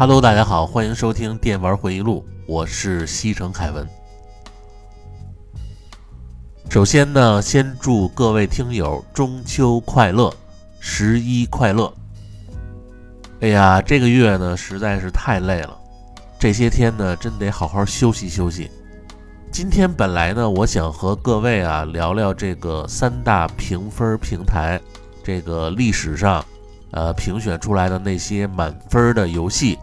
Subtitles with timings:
[0.00, 3.84] Hello，大家好，欢迎收听电玩回忆录，我是西城凯文。
[6.70, 10.32] 首先呢，先祝各位听友中秋快乐，
[10.78, 11.92] 十一快乐。
[13.40, 15.76] 哎呀，这个月呢实在是太累了，
[16.38, 18.70] 这些天呢真得好好休息休息。
[19.50, 24.80] 今天本来呢，我想和各位啊聊聊这个三大评分平台，
[25.24, 26.44] 这个历史上
[26.92, 29.76] 呃评选出来的那些满分的游戏。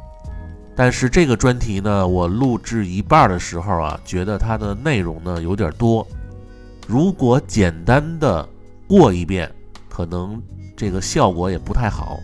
[0.76, 6.06] 但是这个专题呢，我录制一半的时候啊，觉得它的内容呢有点多，
[6.86, 8.46] 如果简单的
[8.86, 9.50] 过一遍，
[9.88, 10.42] 可能
[10.76, 12.20] 这个效果也不太好，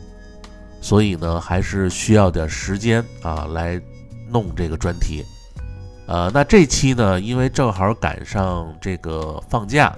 [0.82, 3.82] 所以呢，还是需要点时间啊来
[4.30, 5.24] 弄这个专题。
[6.08, 9.96] 呃，那这期呢，因为正好赶上这个放假，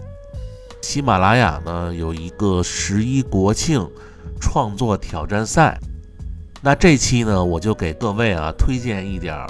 [0.83, 3.89] 喜马拉雅呢有一个十一国庆
[4.39, 5.75] 创作挑战赛。
[6.65, 9.47] 那这期呢，我就给各位啊推荐一点儿，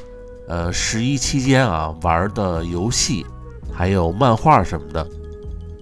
[0.48, 3.24] 呃，十一期间啊玩的游戏，
[3.72, 5.08] 还有漫画什么的。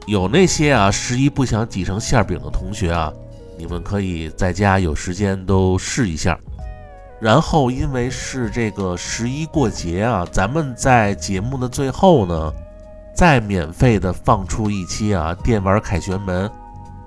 [0.07, 3.13] 有那些啊十一不想挤成馅饼的同学啊，
[3.57, 6.37] 你们可以在家有时间都试一下。
[7.21, 12.53] 然后因为是这个十一过节啊，咱们在节目的最后呢，
[13.15, 16.51] 再免费的放出一期啊电玩凯旋门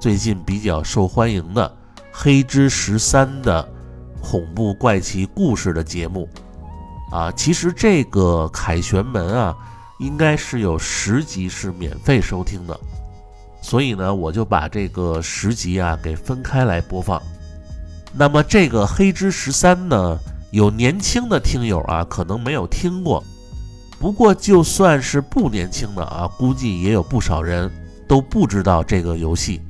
[0.01, 1.69] 最近比较受欢迎的
[2.11, 3.69] 《黑之十三》的。
[4.25, 6.27] 恐怖怪奇故事的节目
[7.13, 9.55] 啊，其实这个凯旋门啊，
[10.01, 12.81] 应该是有十集是免费收听的，
[13.61, 17.21] 所以呢，我就把这个十集啊给分开来播放。
[18.15, 20.19] 那么这个黑之十三呢，
[20.53, 23.23] 有年轻的听友啊，可能没有听过，
[23.99, 27.71] 不过就算是不年轻的啊，估计也有不少人
[28.09, 29.61] 都不知道这个游戏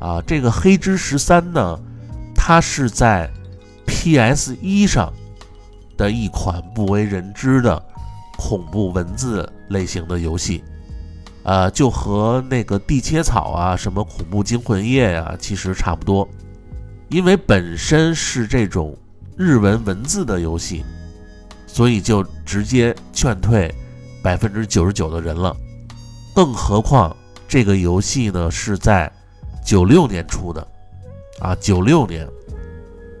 [0.00, 0.20] 啊。
[0.26, 1.78] 这个黑之十三呢，
[2.34, 3.30] 它是在。
[3.86, 4.56] P.S.
[4.60, 5.12] 一上
[5.96, 7.80] 的一款不为人知的
[8.38, 10.64] 恐怖文字类型的游戏，
[11.44, 16.28] 呃，就和那个地切草啊、什么恐怖惊魂夜呀，其实差不多。
[17.08, 18.96] 因为本身是这种
[19.36, 20.84] 日文文字的游戏，
[21.66, 23.72] 所以就直接劝退
[24.22, 25.54] 百分之九十九的人了。
[26.34, 27.14] 更何况
[27.46, 29.12] 这个游戏呢是在
[29.64, 30.66] 九六年出的，
[31.40, 32.26] 啊，九六年。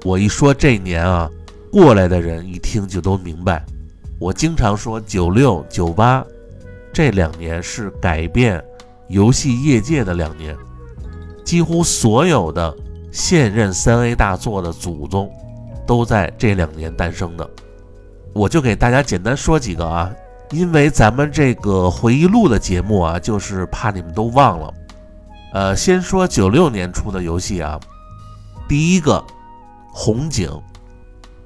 [0.04, 1.30] 我一说这年啊，
[1.70, 3.64] 过来的人一听就都明白。
[4.18, 6.24] 我经常说九六九八
[6.92, 8.62] 这两年是改变
[9.08, 10.56] 游戏业界的两年，
[11.44, 12.74] 几乎所有的
[13.12, 15.30] 现任三 A 大作的祖宗
[15.86, 17.48] 都在这两年诞生的。
[18.32, 20.12] 我就给大家简单说几个啊，
[20.50, 24.74] 因为咱们这个回忆录的节目啊，就是怕你们都忘了。
[25.52, 27.78] 呃，先说九六年出的游戏啊，
[28.68, 29.24] 第一个。
[29.92, 30.50] 红警，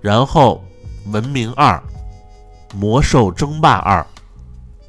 [0.00, 0.62] 然后
[1.06, 1.82] 文明二，
[2.74, 4.06] 魔兽争霸二，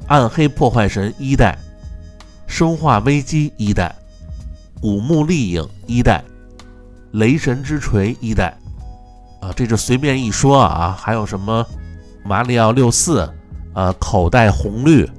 [0.08, 1.58] 暗黑破坏神一代，
[2.46, 3.94] 生化危机一代，
[4.80, 6.24] 古墓丽影一代，
[7.14, 8.56] 雷神之锤一代，
[9.42, 11.66] 啊，这就随便一说啊，还有什么
[12.24, 13.28] 马里奥六四
[13.74, 15.10] 呃，口袋红绿、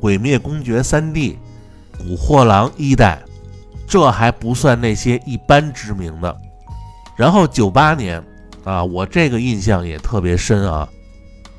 [0.00, 1.38] 鬼灭公爵三 D、
[1.96, 3.22] 古惑狼一代，
[3.86, 6.40] 这还不算那些一般知名的。
[7.16, 8.22] 然后九八年
[8.64, 10.88] 啊，我这个印象也特别深啊。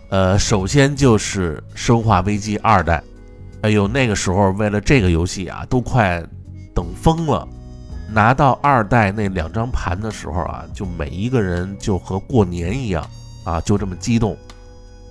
[0.10, 2.98] 呃，首先就是《生化危机二代》，
[3.62, 6.24] 哎呦，那个时候为了这个游戏啊，都快
[6.74, 7.48] 等疯了。
[8.08, 13.06] 拿到二代那两张盘的时候啊，就每一个人就和过年一样
[13.44, 14.38] 啊，就这么激动。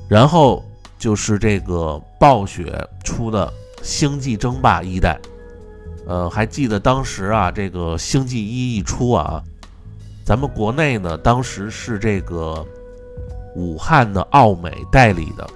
[0.09, 0.65] 然后
[0.97, 3.47] 就是这个暴雪出的
[3.83, 5.19] 《星际争霸一代》，
[6.09, 9.43] 呃，还记得当时啊，这个《星际一》一出啊，
[10.25, 12.65] 咱们国内呢，当时是这个。
[13.57, 15.49] 武汉的奥美代理的，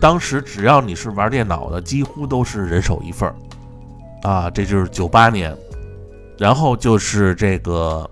[0.00, 3.34] 当时只要你是玩电脑的，几乎都是人手一份儿
[4.22, 4.48] 啊。
[4.48, 5.52] 这就是九八年，
[6.38, 8.08] 然后就是这个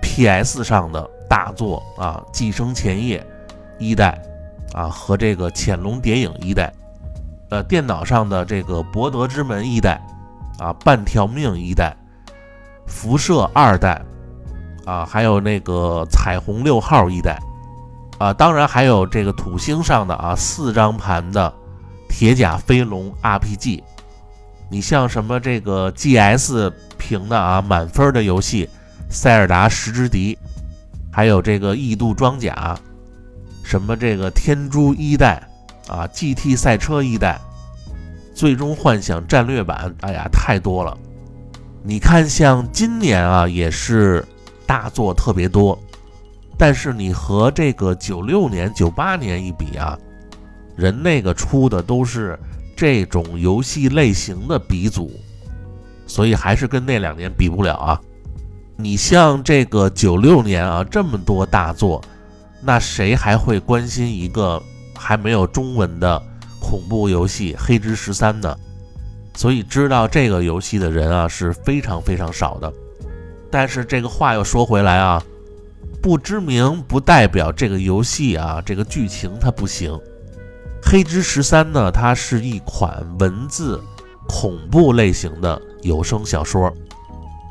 [0.00, 3.18] PS 上的大作啊，《寄生前夜》
[3.76, 4.16] 一代
[4.72, 6.72] 啊和这个《潜龙谍影》一代，
[7.50, 10.00] 呃，电脑上的这个《博德之门》一代
[10.60, 11.92] 啊，《半条命》一代，
[12.86, 14.00] 《辐射》二代
[14.88, 17.38] 啊，还有那个《彩虹六号》一代。
[18.16, 21.52] 啊，当然还有这个土星上的啊四张盘的
[22.08, 23.82] 铁甲飞龙 RPG，
[24.70, 28.66] 你像什么这个 GS 评的啊满分的游戏
[29.08, 30.34] 《塞尔达十之敌》，
[31.12, 32.76] 还有这个异度装甲，
[33.62, 35.40] 什么这个天珠一代
[35.86, 37.38] 啊 GT 赛车一代，
[38.34, 40.96] 最终幻想战略版，哎呀太多了。
[41.84, 44.26] 你看像今年啊也是
[44.68, 45.76] 大作特别多。
[46.58, 49.98] 但是你和这个九六年、九八年一比啊，
[50.76, 52.38] 人那个出的都是
[52.76, 55.10] 这种游戏类型的鼻祖，
[56.06, 58.00] 所以还是跟那两年比不了啊。
[58.76, 62.02] 你像这个九六年啊，这么多大作，
[62.60, 64.62] 那谁还会关心一个
[64.94, 66.20] 还没有中文的
[66.60, 68.56] 恐怖游戏《黑之十三》呢？
[69.34, 72.72] 所以知道这个游戏的人啊是非常非常少的。
[73.50, 75.22] 但是这个话又说回来啊。
[76.00, 79.90] 不知名不代表这个游戏啊，这个剧情它不行。
[80.82, 83.82] 《黑之十三》呢，它是一款文字
[84.28, 86.72] 恐怖类型的有声小说。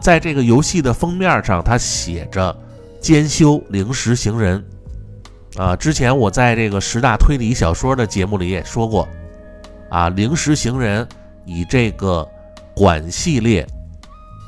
[0.01, 2.55] 在这个游戏的封面上，它写着
[3.01, 4.63] “兼修灵石行人”。
[5.57, 9.07] 啊，之前我在这个十大推理小说的节目里也说过，
[9.89, 11.05] 啊，灵石行人
[11.45, 12.25] 以这个
[12.73, 13.67] 管系列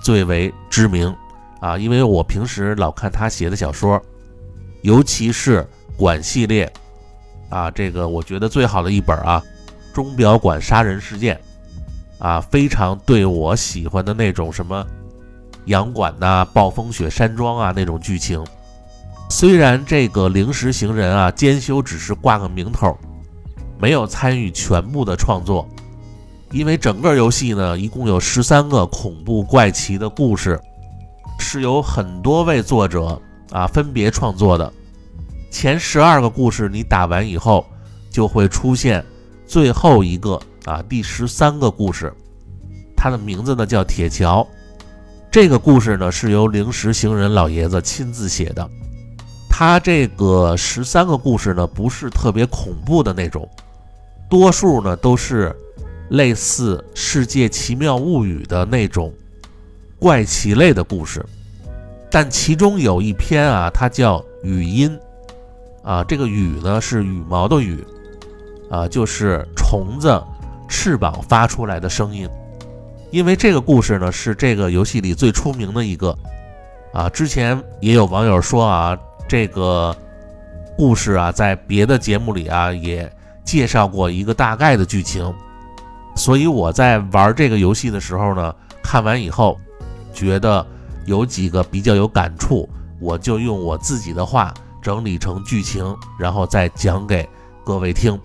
[0.02, 1.14] 最为知名。
[1.60, 4.02] 啊，因为我平时老看他写的小说，
[4.82, 5.68] 尤其是
[5.98, 6.72] 管系列，
[7.50, 9.44] 啊，这个我觉得最好的一本啊，
[9.96, 11.40] 《钟表馆杀人事件》，
[12.24, 14.86] 啊，非常对我喜欢的那种什么
[15.66, 18.42] 洋馆呐、暴风雪山庄啊那种剧情。
[19.30, 22.98] 虽然这个灵石行人啊，兼修只是挂个名头，
[23.78, 25.68] 没有参与全部的创作，
[26.52, 30.60] 因为整个游戏呢，一共有十三个恐怖怪奇的故事。
[31.40, 33.20] 是由很多位作者
[33.52, 34.72] 啊分别创作的，
[35.50, 37.66] 前十二个故事你打完以后，
[38.12, 39.04] 就会出现
[39.48, 42.14] 最后一个啊第十三个故事，
[42.96, 44.46] 它的名字呢叫铁桥。
[45.32, 48.70] 这个故事呢是由灵石行人老爷子亲自写的，
[49.50, 53.48] 他这个十三个故事呢不是特别恐怖的那种，
[54.30, 55.56] 多数呢都是
[56.10, 59.12] 类似《世界奇妙物语》的那种。
[60.00, 61.26] 怪奇类的故事，
[62.10, 64.98] 但其中有一篇啊，它叫语音
[65.84, 67.86] 啊，这个羽呢是羽毛的羽
[68.72, 70.24] 啊，就是虫子
[70.70, 72.30] 翅膀发出来的声音。
[73.12, 76.18] 因为这个故事呢是这个游戏里最出名的一个
[76.94, 79.94] 啊，之前也有网友说啊，这个
[80.78, 83.12] 故事啊在别的节目里啊也
[83.44, 85.34] 介绍过一个大概的剧情，
[86.16, 89.60] 所以我在玩这个游戏的时候呢，看完以后。
[90.20, 90.66] 觉得
[91.06, 92.68] 有几个比较有感触，
[93.00, 97.28] 我就用我自己的话整理成剧情，然后再讲给
[97.64, 98.20] 各位听。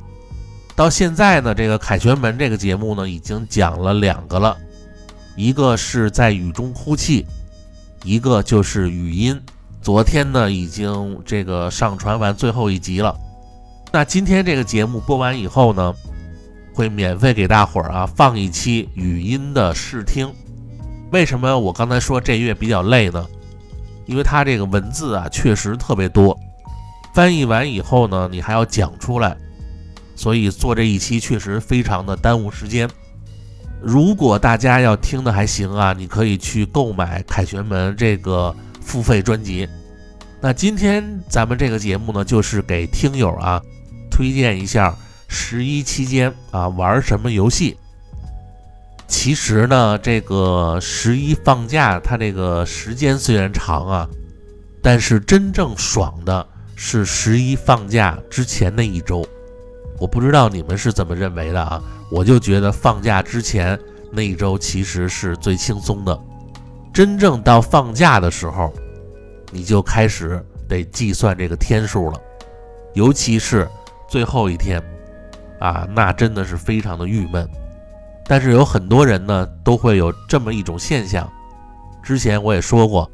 [0.74, 4.56] 到现在呢，这个凯旋门这个节目呢，已经讲了两个了，
[5.36, 7.24] 一个是在雨中哭泣，
[8.02, 9.40] 一个就是语音。
[9.80, 13.16] 昨天呢，已经这个上传完最后一集了。
[13.92, 15.94] 那今天这个节目播完以后呢，
[16.74, 20.28] 会免费给大伙儿啊放一期语音的试听。
[21.14, 23.24] 为什么我刚才说这月比较累呢？
[24.04, 26.36] 因为它这个文字啊确实特别多，
[27.14, 29.36] 翻译完以后呢，你还要讲出来，
[30.16, 32.90] 所以做这一期确实非常的耽误时间。
[33.80, 39.68] 如果大家要听的还行啊，你可以去购买《凯旋门》这个付费专辑。
[40.40, 43.62] 那今天咱们这个节目呢，就是给听友啊
[44.10, 44.90] 推荐一下
[45.28, 47.76] 《十一期间啊玩什么游戏。
[49.06, 54.08] 其实呢，这个十一放假，它这个时间虽然长啊，
[54.82, 59.26] 但是真正爽的是十一放假之前那一周。
[59.98, 61.82] 我不知道你们是怎么认为的啊？
[62.10, 63.78] 我就觉得放假之前
[64.10, 66.18] 那一周其实是最轻松的。
[66.92, 68.72] 真正到放假的时候，
[69.50, 72.20] 你就开始得计算这个天数了，
[72.94, 73.68] 尤其是
[74.08, 74.82] 最后一天
[75.60, 77.48] 啊，那真的是非常的郁闷。
[78.26, 81.30] 但是有很多人呢，都会有这么一种现象。
[82.02, 83.10] 之前我也说过，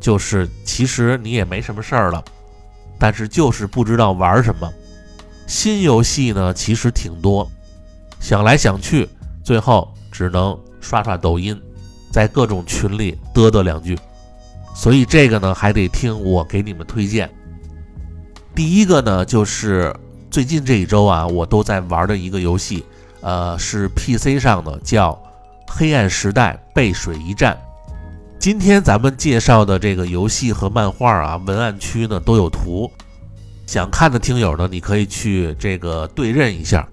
[0.00, 2.22] 就是其实你也没什么事儿了，
[2.98, 4.70] 但是就是不知道玩什么。
[5.46, 7.50] 新游戏呢，其实挺多，
[8.20, 9.08] 想来想去，
[9.42, 11.58] 最后只能刷刷抖音，
[12.10, 13.98] 在各种群里嘚嘚两句。
[14.74, 17.30] 所以这个呢，还得听我给你们推荐。
[18.54, 19.94] 第一个呢，就是
[20.30, 22.84] 最近这一周啊，我都在玩的一个游戏。
[23.24, 25.12] 呃，是 PC 上的，叫
[25.72, 27.54] 《黑暗时代：背水一战》。
[28.38, 32.92] 今天咱们介绍的这个游戏和漫画啊，文案区呢都有图，
[33.66, 36.86] 想看的听友呢，你可以去这个对认一下。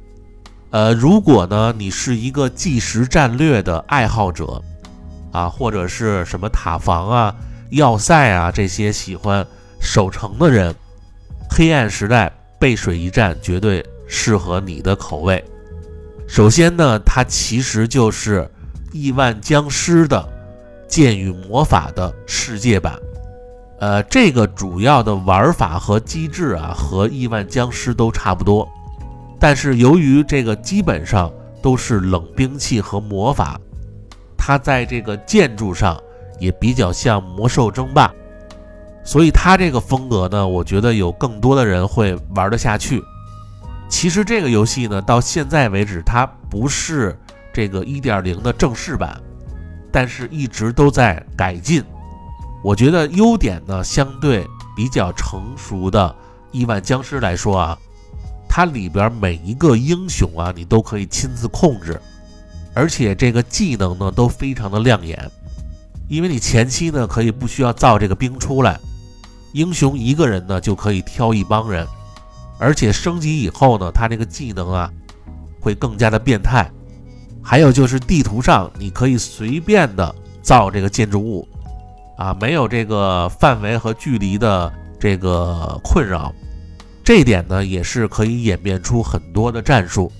[0.70, 4.62] 呃，如果呢你是一个计时战略的爱好者
[5.34, 7.36] 啊，或者是什么塔防啊、
[7.72, 9.46] 要塞啊这些喜欢
[9.82, 10.74] 守城的人，
[11.50, 15.44] 《黑暗时代：背水一战》绝对适合你的口味。
[16.32, 18.40] 首先呢，它其实就是
[18.94, 20.26] 《亿万僵尸》的
[20.88, 22.98] 剑与魔法的世界版。
[23.82, 28.66] 呃，这个主要的玩法和机制啊，和《亿万僵尸》都差不多。
[29.42, 31.30] 但是由于这个基本上
[31.62, 33.60] 都是冷兵器和魔法，
[34.38, 36.02] 它在这个建筑上
[36.40, 38.08] 也比较像《魔兽争霸》，
[39.04, 43.04] 所以它这个风格呢，我觉得有更多的人会玩得下去。
[43.92, 47.16] 其实这个游戏呢，到现在为止，它不是
[47.54, 49.22] 这个一点零的正式版，
[49.92, 51.84] 但是一直都在改进。
[52.64, 56.10] 我觉得优点呢，相对比较成熟的
[56.52, 57.78] 《亿万僵尸》来说啊，
[58.48, 62.02] 它里边每一个英雄啊，你都可以亲自控制，
[62.74, 65.30] 而且这个技能呢都非常的亮眼，
[66.08, 68.80] 因为你前期呢可以不需要造这个兵出来，
[69.52, 71.86] 英雄一个人呢就可以挑一帮人。
[72.62, 74.88] 而且升级以后呢，它这个技能啊
[75.60, 76.70] 会更加的变态。
[77.42, 80.14] 还有就是地图上你可以随便的
[80.44, 81.48] 造这个建筑物
[82.16, 86.32] 啊，没有这个范围和距离的这个困扰。
[87.04, 90.12] 这一点呢也是可以演变出很多的战术。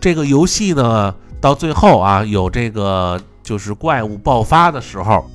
[0.00, 5.30] 这个游戏呢到最后啊有这个就是怪物爆发的时候，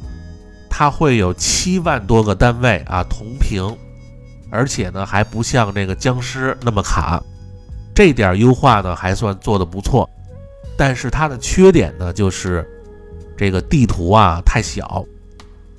[0.67, 3.77] 它会有七万多个单位啊同屏。
[4.53, 7.19] 而且呢，还不像这个僵尸那么卡，
[7.95, 10.07] 这点优化呢还算做得不错。
[10.77, 12.63] 但是它的缺点呢，就是
[13.35, 15.03] 这个地图啊太小，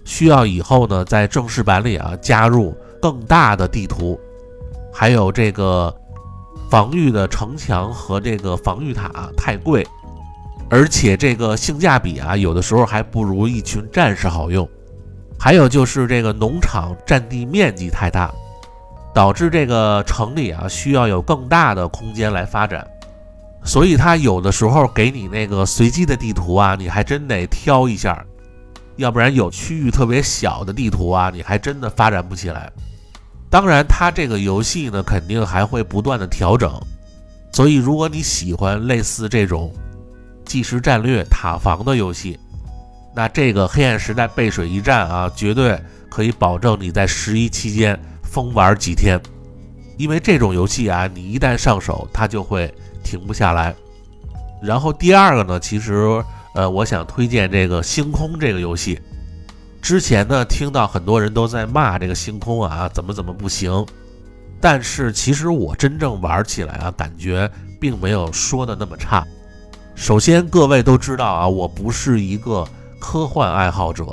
[0.04, 4.18] 需要以后呢在正式版里啊加入更大的地图，
[4.92, 5.94] 还有这个
[6.68, 9.86] 防御的城墙和这个防御塔太贵，
[10.68, 14.68] 而且这个性价比啊有的时候还不如一群战士好用。
[15.38, 18.32] 还有就是这个农场占地面积太大。
[19.14, 22.84] 导致这个城里啊需要有更大的空间来发展，
[23.62, 28.22] 所以它有的时候给你那个随机的地图啊，你还真得挑一下，
[28.96, 32.70] 要不然有区域特别小的地图啊，你还真的发展不起来。
[33.48, 36.72] 当然，它这个游戏呢肯定还会不断的调整，
[37.52, 39.72] 所以如果你喜欢类似这种
[40.44, 42.36] 计时战略塔防的游戏，
[43.14, 45.80] 那这个黑暗时代背水一战啊，绝对
[46.10, 47.96] 可以保证你在十一期间。
[48.34, 49.20] 疯玩几天，
[49.96, 52.74] 因为这种游戏啊，你一旦上手，它就会
[53.04, 53.72] 停不下来。
[54.60, 56.20] 然后第二个呢，其实
[56.56, 59.00] 呃，我想推荐这个星空这个游戏。
[59.80, 63.86] 之前呢，听到很多人都在骂这个星空啊，怎么怎么不行。
[64.60, 67.48] 但是其实我真正玩起来啊，感觉
[67.80, 69.24] 并没有说的那么差。
[69.94, 72.66] 首先，各位都知道啊，我不是一个
[72.98, 74.04] 科幻爱好者，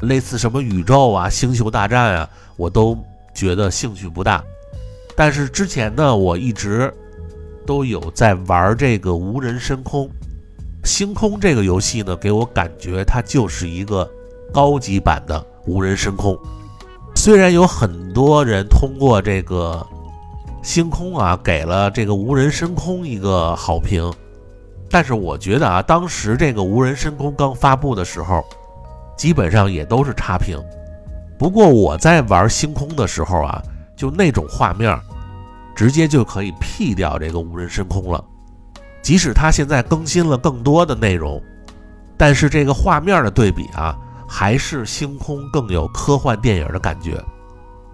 [0.00, 2.98] 类似什么宇宙啊、星球大战啊，我都。
[3.36, 4.42] 觉得兴趣不大，
[5.14, 6.90] 但是之前呢，我一直
[7.66, 10.08] 都有在玩这个无人深空
[10.82, 14.10] 星空这个游戏呢，给我感觉它就是一个
[14.52, 16.34] 高级版的无人深空。
[17.14, 19.86] 虽然有很多人通过这个
[20.62, 24.10] 星空啊，给了这个无人深空一个好评，
[24.88, 28.44] 但是我觉得啊，当时这个无人深空刚发布的时候，
[29.16, 30.58] 基本上也都是差评。
[31.38, 33.62] 不过我在玩星空的时候啊，
[33.94, 34.98] 就那种画面，
[35.74, 38.24] 直接就可以 P 掉这个无人深空了。
[39.02, 41.40] 即使它现在更新了更多的内容，
[42.16, 47.22] 但是这个画面的对比啊，还是星空更有科幻电影的感觉。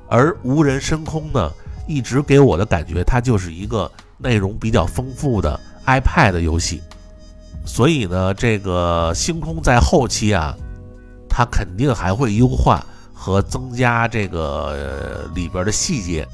[0.08, 1.50] 而无人深空呢，
[1.88, 6.80] 一直给我的感觉，它就是一个内容比较丰富的 iPad 游戏。
[7.66, 10.54] 所以呢，这个星空在后期啊，
[11.28, 12.84] 它肯定还会优化
[13.22, 16.26] 和增加这个里边的细节，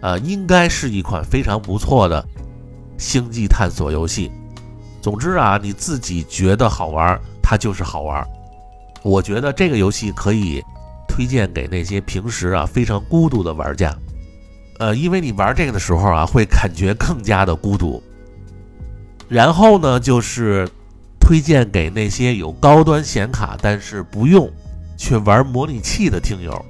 [0.00, 2.24] 呃，应该是一款非常不错的。
[2.96, 4.32] 星际探索游戏，
[5.02, 8.26] 总之啊，你自己觉得好玩，它就是好玩。
[9.02, 10.64] 我觉得这个游戏可以
[11.06, 13.94] 推荐给那些平时啊非常孤独的玩家，
[14.78, 18.02] 呃，因为你玩这个的时候啊，会感觉更加的孤独。
[19.28, 20.66] 然后呢，就是
[21.20, 24.50] 推荐给那些有高端显卡但是不用
[25.04, 26.64] 去玩模拟器的听友，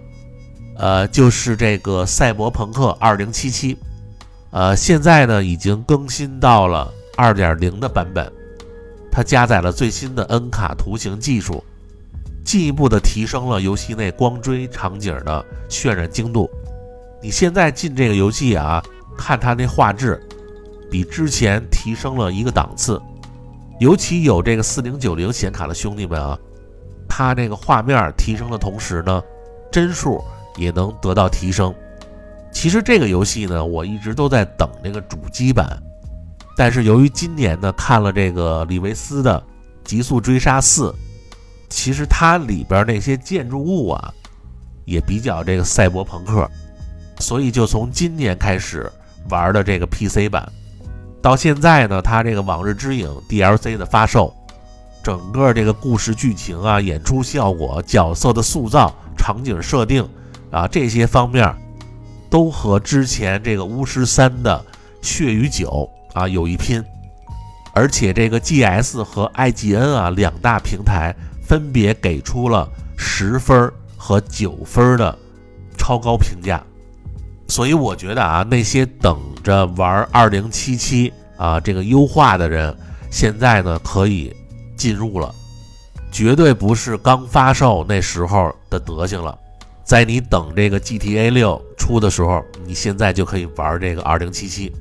[0.76, 3.30] 呃，就是这个《赛博朋克2077》。
[4.50, 8.28] 呃，现在呢已经更新到了二点零的版本，
[9.08, 11.62] 它加载了最新的 N 卡图形技术，
[12.44, 16.50] 进一步的提升了游戏内光追场景的渲染精度。
[17.22, 18.82] 你现在进这个游戏啊，
[19.16, 20.20] 看它那画质，
[20.90, 23.00] 比之前提升了一个档次。
[23.78, 26.36] 尤其有这个四零九零显卡的兄弟们啊，
[27.16, 29.23] 它这个画面提升的同时呢，
[29.71, 30.21] 帧数
[30.56, 31.73] 也能得到提升。
[32.50, 35.80] 其实这个游戏呢，我一直都在等这个主机版，
[36.56, 39.38] 但是由于今年呢看了这个李维斯的
[39.88, 40.88] 《极速追杀四》，
[41.71, 44.12] 其实它里边那些建筑物啊
[44.85, 46.50] 也比较这个赛博朋克，
[47.21, 48.90] 所以就从今年开始
[49.30, 50.50] 玩的这个 PC 版，
[51.23, 54.35] 到现在呢，它这个《往日之影》DLC 的发售，
[55.04, 60.09] 整个这个故事剧情啊、演出效果、角色的塑造、场景设定
[60.50, 61.55] 啊这些方面。
[62.31, 64.64] 都和之前这个巫师三的
[65.00, 66.83] 血与酒啊有一拼，
[67.72, 71.14] 而且这个 GS 和 IGN 啊两大平台
[71.46, 75.16] 分别给出了十分和九分的
[75.78, 76.61] 超高评价，
[77.46, 82.76] 所以我觉得啊那些等着玩二零七七啊这个优化的人，
[83.12, 84.35] 现在呢可以
[84.76, 85.34] 进入了，
[86.12, 89.38] 绝对不是刚发售那时候的德行了。
[89.84, 94.72] 在你等这个 GTA 六出的时候，你现在就可以玩这个二零七七。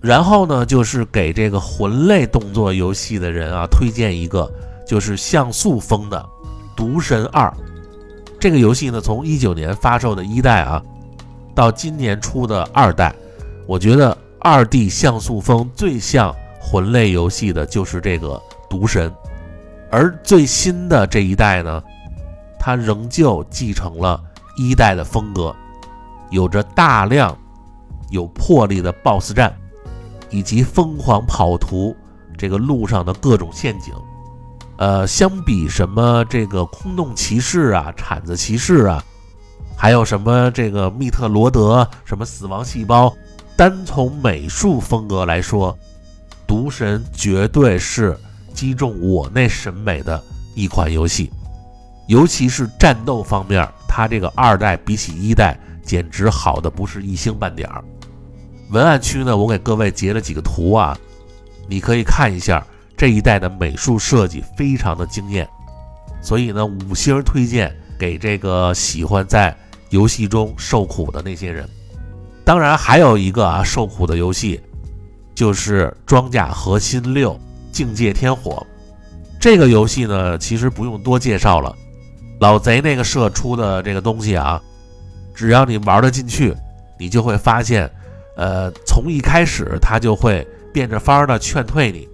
[0.00, 4.50] 然后呢，就是给这个魂类动作游戏的人啊，推荐一个
[4.86, 6.18] 就是像素风的
[6.76, 7.48] 《毒神二》。
[8.38, 10.82] 这个游戏呢，从一九年发售的一代啊，
[11.54, 13.14] 到今年出的二代，
[13.66, 18.28] 我觉得二 D 像素风最像魂类游戏的就是这个
[18.68, 19.10] 《毒神》，
[19.90, 21.82] 而最新的这一代呢。
[22.58, 24.20] 它仍旧继承了
[24.56, 25.54] 一代的风格，
[26.30, 27.38] 有着大量
[28.10, 29.56] 有魄力的 BOSS 战，
[30.30, 31.94] 以及疯狂跑图
[32.36, 33.94] 这个路上的各种陷阱。
[34.78, 39.04] 呃，相比什么这个空洞骑士啊、铲子骑士啊，
[39.76, 43.14] 还有什么这个密特罗德、什么死亡细胞，
[43.56, 45.78] 单从美术风格来说，
[46.48, 48.18] 毒神绝对是
[48.56, 50.20] 击中我那审美的
[50.56, 51.30] 一款游戏。
[52.08, 57.84] 尤其是战斗方面，它这个二代比起一代简直好的不是一星半点儿。
[58.70, 60.96] 文案区呢，我给各位截了几个图啊，
[61.68, 62.64] 你可以看一下
[62.96, 65.48] 这一代的美术设计非常的惊艳，
[66.22, 69.56] 所以呢，五星推荐给这个喜欢在
[69.90, 71.68] 游戏中受苦的那些人。
[72.44, 74.60] 当然还有一个啊受苦的游戏，
[75.34, 77.38] 就是《装甲核心六：
[77.76, 78.66] 境界天火》
[79.38, 81.76] 这个游戏呢，其实不用多介绍了。
[82.40, 84.58] 老贼那个社出的这个东西啊，
[85.34, 86.54] 只要你玩得进去，
[86.98, 87.90] 你就会发现，
[88.38, 92.08] 呃，从一开始他就会变着法儿的劝退你。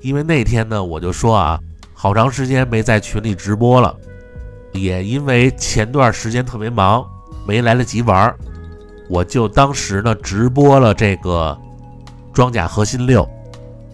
[0.00, 1.60] 因为那天呢，我就说啊，
[1.94, 3.96] 好长时间没在群里直播了，
[4.72, 7.06] 也因为前段时间特别忙，
[7.46, 8.34] 没来得及玩，
[9.08, 11.56] 我就当时呢直播了这个
[12.32, 13.24] 装甲核心六。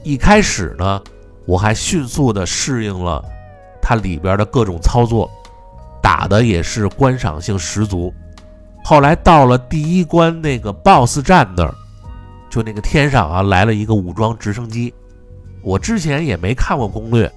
[0.04, 1.02] 一开始呢，
[1.46, 3.24] 我还迅速的适应了
[3.80, 5.28] 它里边的各种操作。
[6.02, 8.12] 打的也是观赏性十足。
[8.84, 11.74] 后来到了第一关那个 BOSS 战那儿，
[12.50, 14.92] 就那个天上啊来了一个武装直升机。
[15.62, 17.32] 我之前也没看过攻略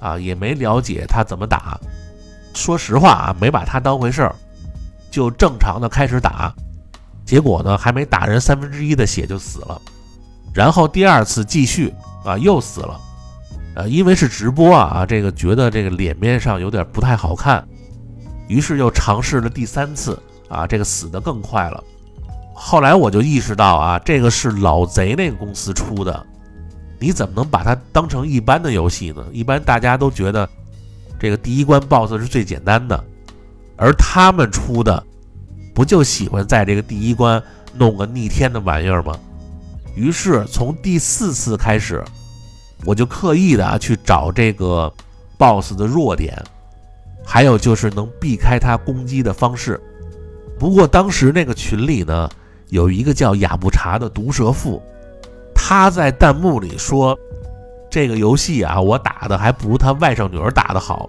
[0.00, 1.78] 啊，也没了解他怎么打。
[2.54, 4.34] 说实话啊，没把他当回事儿，
[5.08, 6.52] 就正常的开始打。
[7.24, 9.80] 结果呢，还没打人三分之一的血就死了。
[10.54, 11.92] 然后第二次继续
[12.24, 13.00] 啊，又死了。
[13.74, 17.66] 呃，因为是直播啊，这个觉得这个脸面上有点不太好看。
[18.48, 21.82] 于是又尝试了第三次啊，这个死的更快了。
[22.54, 26.26] 后来我就意识到啊，这个是老贼那个公司出的，
[27.00, 29.24] 你怎么能把它当成一般的游戏呢？
[29.32, 30.46] 一般大家都觉得
[31.18, 33.02] 这个第一关 BOSS 是最简单的，
[33.76, 35.02] 而他们出的
[35.74, 37.42] 不就喜欢在这个第一关
[37.74, 39.18] 弄个逆天的玩意儿吗？
[39.94, 42.04] 于是从第四次开始，
[42.84, 44.92] 我就刻意的去找这个
[45.38, 46.36] BOSS 的弱点，
[47.24, 49.80] 还有就是能避开他攻击的方式。
[50.58, 52.28] 不过当时那个群里呢。
[52.68, 54.82] 有一个叫雅布查的毒蛇妇，
[55.54, 57.14] 他在弹幕里说
[57.90, 61.06] ：“这个游戏啊，我打的还不如他外甥女儿打的好。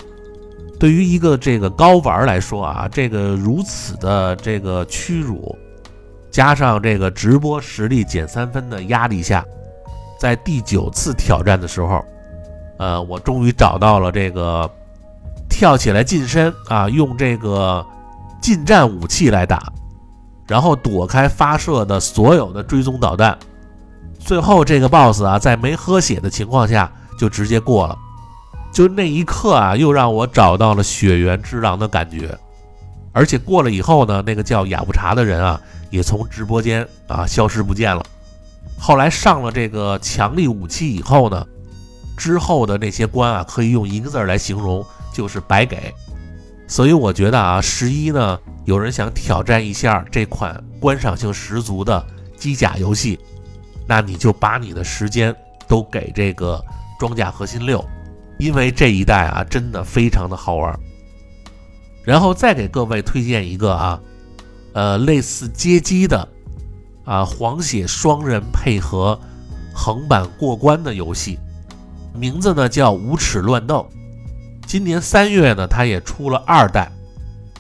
[0.78, 5.58] 对于一个这个高玩来说啊，这个如此的这个屈辱，
[6.34, 9.46] 加上这个直播实力减三分的压力下，
[10.20, 12.04] 在第九次挑战的时候，
[12.80, 14.70] 呃，我终于找到了这个
[15.48, 17.86] 跳起来近身啊，用这个
[18.42, 19.72] 近战武器来打。”
[20.46, 23.38] 然后躲开发射的所有的追踪导弹，
[24.20, 27.98] 最后这个 BOSS 啊，在没喝血的情况下就直接过了。
[28.74, 32.38] 就那一刻啊，又让我找到了血缘之狼的感觉。
[33.14, 35.62] 而且过了以后呢，那个叫雅布查的人啊，
[35.94, 38.04] 也从直播间啊消失不见了。
[38.80, 41.46] 后来上了这个强力武器以后呢，
[42.18, 45.94] 之后的那些关啊，可以用一个字来形容，就是白给。
[46.68, 48.40] 所以我觉得啊，十一呢。
[48.66, 52.02] 有人想挑战一下这款观赏性十足的
[52.38, 53.20] 机甲游戏，
[53.86, 55.36] 那你就把你的时间
[55.68, 56.64] 都给这个
[56.98, 57.84] 装甲核心六，
[58.40, 60.80] 因为这一代啊真的非常的好玩。
[62.06, 64.00] 然后再给各位推荐一个啊，
[64.74, 66.28] 呃，类似街机的
[67.06, 69.20] 啊黄血双人配合
[69.74, 71.40] 横版过关的游戏，
[72.14, 73.88] 名字呢叫无耻乱斗。
[74.66, 76.92] 今年三月呢，它也出了二代。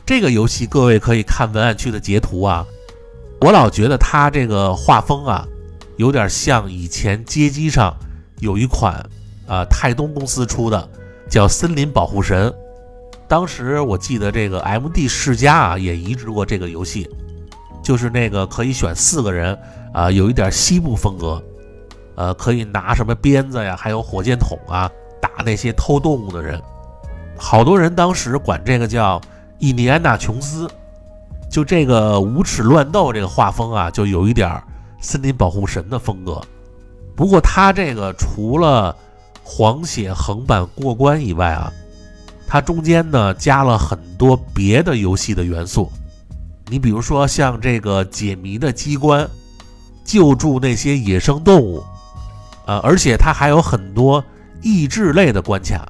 [0.06, 2.65] 这个游戏各位可以看文案区的截图啊，
[3.41, 5.45] 我老觉得它这个画风啊，
[5.97, 7.95] 有点像以前街机上
[8.39, 8.95] 有一款
[9.47, 10.89] 啊泰东公司出的
[11.30, 12.49] 叫《森林保护神》，
[13.28, 17.10] 当时我记得这个 MD 世嘉啊也移植过这个游戏，
[17.84, 19.58] 就是那个可以选四个人
[19.94, 21.44] 啊，有一点西部风格，
[22.16, 24.90] 呃，可以拿什么鞭子呀，还有火箭筒啊
[25.22, 26.62] 打那些偷动物的人，
[27.38, 29.22] 好多人当时管这个叫。
[29.60, 30.70] 印第安纳琼斯，
[31.50, 34.62] 就这个无耻乱斗这个画风啊，就有一点
[35.00, 36.42] 森林保护神的风格。
[37.16, 38.94] 不过它这个除了
[39.42, 41.72] 黄血横版过关以外啊，
[42.54, 45.92] 它中间呢加了很多别的游戏的元素。
[46.68, 49.28] 你比如说像这个解谜的机关，
[50.06, 51.84] 救助那些野生动物，
[52.68, 54.24] 呃，而且它还有很多
[54.62, 55.84] 益智类的关卡。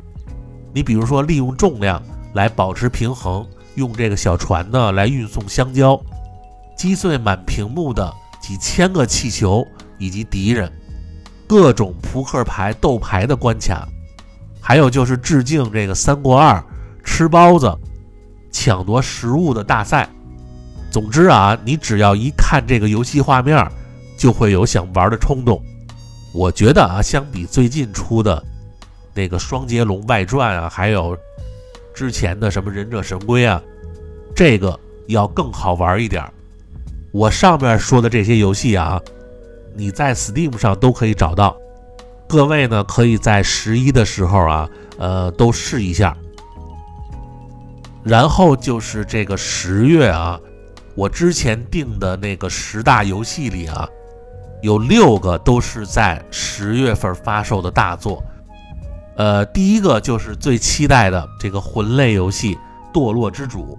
[0.74, 2.02] 你比如说利用重量。
[2.34, 3.46] 来保持平衡，
[3.76, 6.02] 用这个小船呢来运送香蕉，
[6.76, 9.64] 击碎满屏幕的几千个气球
[10.00, 10.72] 以及敌人，
[11.46, 13.88] 各种扑克牌、斗牌的关卡，
[14.64, 16.56] 还有就是致敬这个《三国二》
[17.04, 17.78] 吃包子、
[18.50, 20.10] 抢夺食物的大赛。
[20.90, 23.68] 总之啊，你只要一看这个游戏画面，
[24.18, 25.62] 就会有想玩的冲动。
[26.34, 28.42] 我觉得啊，相比最近出的
[29.14, 31.18] 那个《双截龙外传》啊，还有。
[31.94, 33.62] 之前的什么忍者神龟啊，
[34.36, 36.24] 这个要更好玩一点。
[37.12, 39.00] 我上面说的这些游戏啊，
[39.76, 41.56] 你在 Steam 上都可以找到。
[42.28, 46.16] 各位呢，可以在十一的时候啊，呃，都试一下。
[48.04, 50.40] 然后就是这个十月啊，
[50.96, 53.88] 我之前定的那个十大游戏里啊，
[54.62, 58.22] 有六个都是在十月份发售的大作。
[59.16, 62.56] 呃，第一个就是最期待的这个魂类游戏
[62.92, 63.78] 《堕落之主》，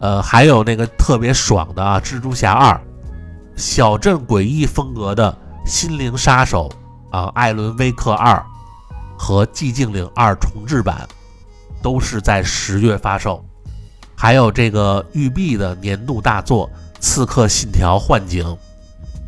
[0.00, 2.74] 呃，还有那个特别爽的啊，《蜘蛛侠二》，
[3.56, 5.30] 小镇诡异风格的
[5.70, 6.68] 《心灵杀手》
[7.10, 8.34] 啊，《艾伦威克二》
[9.18, 11.08] 和《寂静岭二》重制版，
[11.82, 13.44] 都是在十月发售。
[14.14, 16.68] 还有这个育碧的年度大作
[17.00, 18.44] 《刺客信条：幻景》，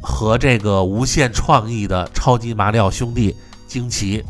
[0.02, 3.36] 和这个无限创意的《超级马里奥兄弟：
[3.68, 4.20] 惊奇》。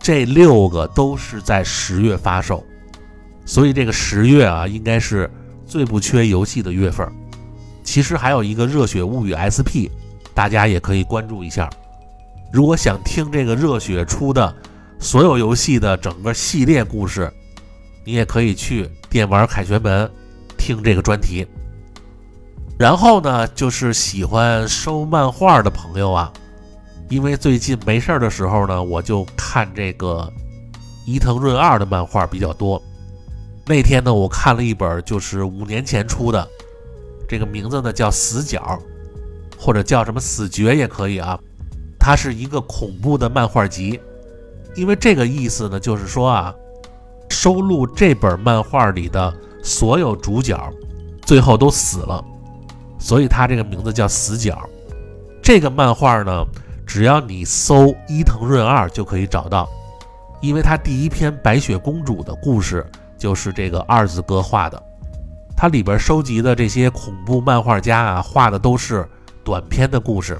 [0.00, 2.64] 这六个都是在十月发售，
[3.44, 5.30] 所以这个十月啊，应该是
[5.64, 7.06] 最不缺游戏的月份。
[7.84, 9.86] 其实还有一个《热血物语》SP，
[10.34, 11.70] 大家也可以关注一下。
[12.52, 14.54] 如果想听这个热血出的
[14.98, 17.32] 所有游戏的整个系列故事，
[18.04, 20.08] 你也可以去电玩凯旋门
[20.58, 21.46] 听这个专题。
[22.78, 26.30] 然后呢，就是喜欢收漫画的朋友啊。
[27.08, 30.30] 因为最近没事儿的时候呢，我就看这个
[31.06, 32.82] 伊藤润二的漫画比较多。
[33.66, 36.48] 那天呢，我看了一本就是五年前出的，
[37.28, 38.80] 这个名字呢叫《死角》，
[39.62, 41.38] 或者叫什么死绝也可以啊。
[42.04, 44.00] 它是一个恐怖的漫画集，
[44.74, 46.52] 因为这个意思呢，就是说啊，
[47.28, 50.58] 收录这本漫画里的所有主角
[51.24, 52.24] 最后都死了，
[52.98, 54.68] 所以它这个名字叫死角。
[55.40, 56.44] 这个漫画呢，
[56.84, 59.68] 只要你搜伊藤润二就可以找到，
[60.40, 62.84] 因为他第一篇白雪公主的故事
[63.16, 64.82] 就是这个二字哥画的。
[65.56, 69.08] 它里边收集的这些恐怖漫画家啊，画的都是
[69.44, 70.36] 短篇的故事。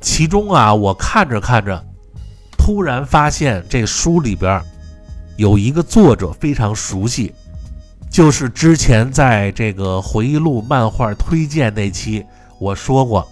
[0.00, 1.84] 其中啊，我看着看着，
[2.56, 4.62] 突然发现这书里边
[5.36, 7.34] 有一个作者非常熟悉，
[8.10, 12.24] 就是之前在这个回忆录漫画推荐那期
[12.58, 13.26] 我说过，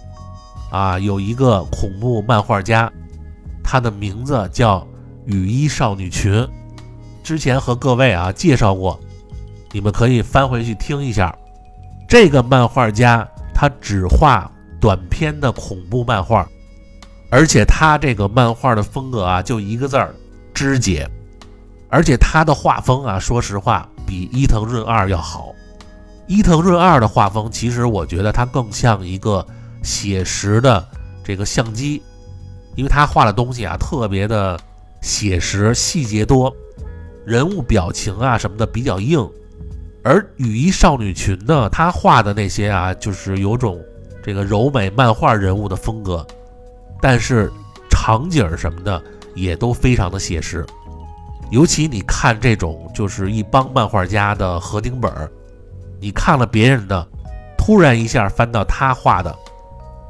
[0.71, 2.91] 啊，有一个恐怖漫画家，
[3.63, 4.85] 他的名字叫
[5.25, 6.47] 雨衣少女群，
[7.23, 8.99] 之前和各位啊介绍过。
[9.73, 11.37] 你们可以翻回去听一下，
[12.07, 14.49] 这个漫画家他只画
[14.79, 16.47] 短篇的恐怖漫画，
[17.29, 20.13] 而且他这个漫画的风格啊，就一个字儿
[20.53, 21.09] 肢解，
[21.89, 25.53] 而且他的画风啊，说实话比伊藤润二要好。
[26.27, 29.45] 伊藤润二的画风，其实我觉得他更像一个
[29.83, 30.85] 写实的
[31.23, 32.01] 这个相机，
[32.75, 34.59] 因为他画的东西啊特别的
[35.01, 36.53] 写实，细节多，
[37.25, 39.25] 人物表情啊什么的比较硬。
[40.03, 43.77] 而雨衣少女群呢，她画的那些啊，就是有种
[44.23, 46.25] 这个柔美漫画人物的风格，
[47.01, 47.51] 但是
[47.89, 49.01] 场景什么的
[49.35, 50.65] 也都非常的写实。
[51.49, 55.31] 尤其你看这种就是一帮漫画家的合订本儿，
[55.99, 57.07] 你看了别人的，
[57.57, 59.33] 突然一下翻到他画的，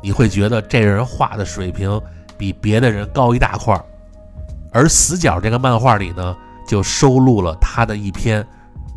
[0.02, 2.02] 你会觉得这人画的水平
[2.38, 3.86] 比别的人高一大块儿。
[4.72, 6.36] 而死角这个漫画里呢，
[6.68, 8.46] 就收录了他的一篇。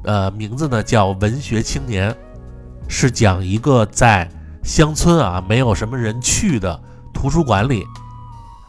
[0.04, 2.10] 呃，名字呢叫《文学青年》，
[2.88, 4.26] 是讲一个在
[4.62, 6.80] 乡村啊没有什么人去的
[7.12, 7.86] 图书馆里，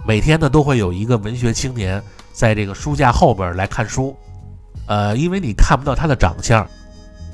[0.06, 2.02] 每天呢都会有一个文学青年
[2.34, 4.16] 在这个书架后边来看书。
[4.88, 6.68] 呃，因为你看不到他的长相，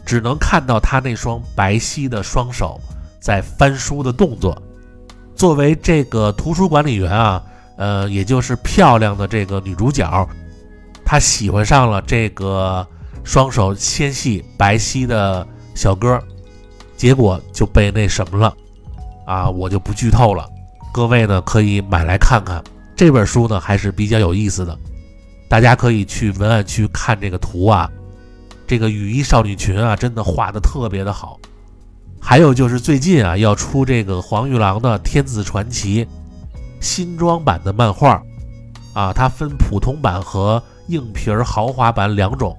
[0.05, 2.79] 只能看到他那双白皙的双手
[3.19, 4.61] 在翻书的动作。
[5.35, 7.43] 作为这个图书管理员啊，
[7.77, 10.27] 呃，也就是漂亮的这个女主角，
[11.05, 12.85] 她喜欢上了这个。
[13.23, 16.17] 双手纤细白皙的小哥，
[16.95, 18.55] 结果就被那什么了
[19.25, 19.49] 啊！
[19.49, 20.49] 我就不剧透了，
[20.97, 22.59] 各位呢可以买来看看。
[22.95, 24.75] 这本书呢还是比较有意思的，
[25.47, 27.87] 大家可以去文案区看这个图啊。
[28.65, 31.39] 这个雨衣少女群啊，真的画的特别的好。
[32.19, 36.03] 还有就是最近啊要出这个黄玉郎的《天子传奇》
[36.81, 38.19] 新装版的漫画
[38.95, 42.57] 啊，它分普通版和硬皮儿豪华版两种。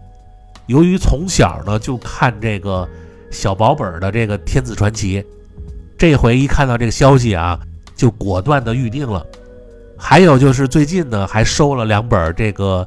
[0.67, 2.89] 由于从小呢就看这个
[3.33, 5.21] 小薄本的这个《天子传奇》，
[5.99, 7.59] 这回一看到这个消息啊，
[7.99, 9.27] 就果断的预定了。
[9.99, 12.87] 还有就是最近呢还收了两本这个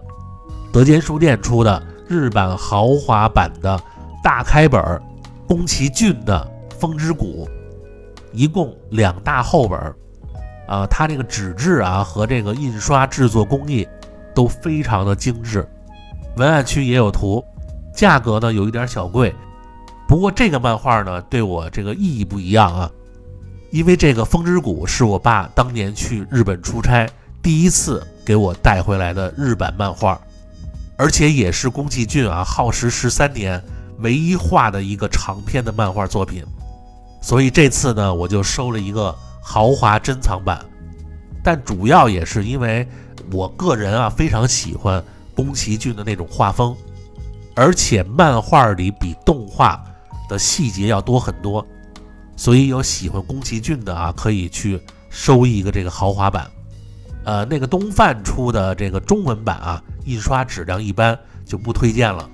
[0.72, 3.80] 德间书店出的日版豪华版的
[4.24, 4.82] 大开本
[5.46, 7.46] 宫崎骏的《风之谷》，
[8.32, 9.78] 一共两大厚本
[10.68, 13.86] 啊，它这个纸质啊和这个印刷制作工艺
[14.34, 15.68] 都非常的精致，
[16.38, 17.44] 文案区也有图。
[17.94, 19.36] 价格呢有一点小贵，
[20.08, 22.90] 不过这个漫画呢对我这个意义不一样啊，
[23.72, 27.10] 因为这个《风之谷》是我爸当年去日本出差
[27.42, 30.20] 第一次给我带回来的日版漫画，
[30.98, 33.64] 而且也是宫崎骏啊耗时十三年
[34.00, 36.44] 唯一画的一个长篇的漫画作品，
[37.22, 40.64] 所以这次呢我就收了一个豪华珍藏版，
[41.42, 42.86] 但主要也是因为
[43.32, 45.02] 我个人啊非常喜欢
[45.34, 46.76] 宫崎骏的那种画风。
[47.56, 49.82] 而且漫画里比动画
[50.30, 51.66] 的细节要多很多，
[52.36, 56.50] 所以有喜欢宫崎骏的啊，可以去收一个这个豪华版。
[57.24, 62.28] 呃，那个东贩出的这个中文版啊，印刷质量一般，就不推荐了。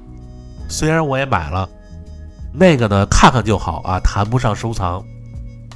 [0.70, 1.70] 虽然我也买了，
[2.54, 5.04] 那个呢看看就好啊，谈不上收藏。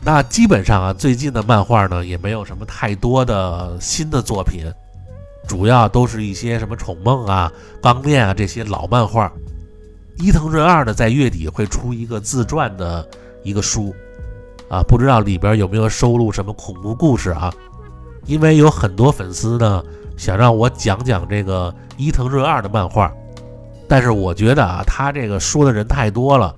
[0.04, 4.66] 那基本上啊，最近的漫画呢也没有什么太多的新的作品。
[5.48, 9.30] 主要都是一些什么宠梦啊、钢炼啊这些老漫画。
[10.20, 13.06] 伊藤润二呢，在月底会出一个自传的
[13.44, 13.94] 一个书，
[14.72, 17.54] 啊，不知道里边有没有收录什么恐怖故事啊？
[18.26, 19.84] 因为有很多粉丝呢
[20.16, 23.12] 想让我讲讲这个伊藤润二的漫画，
[23.90, 26.56] 但是我觉得啊，他这个说的人太多了，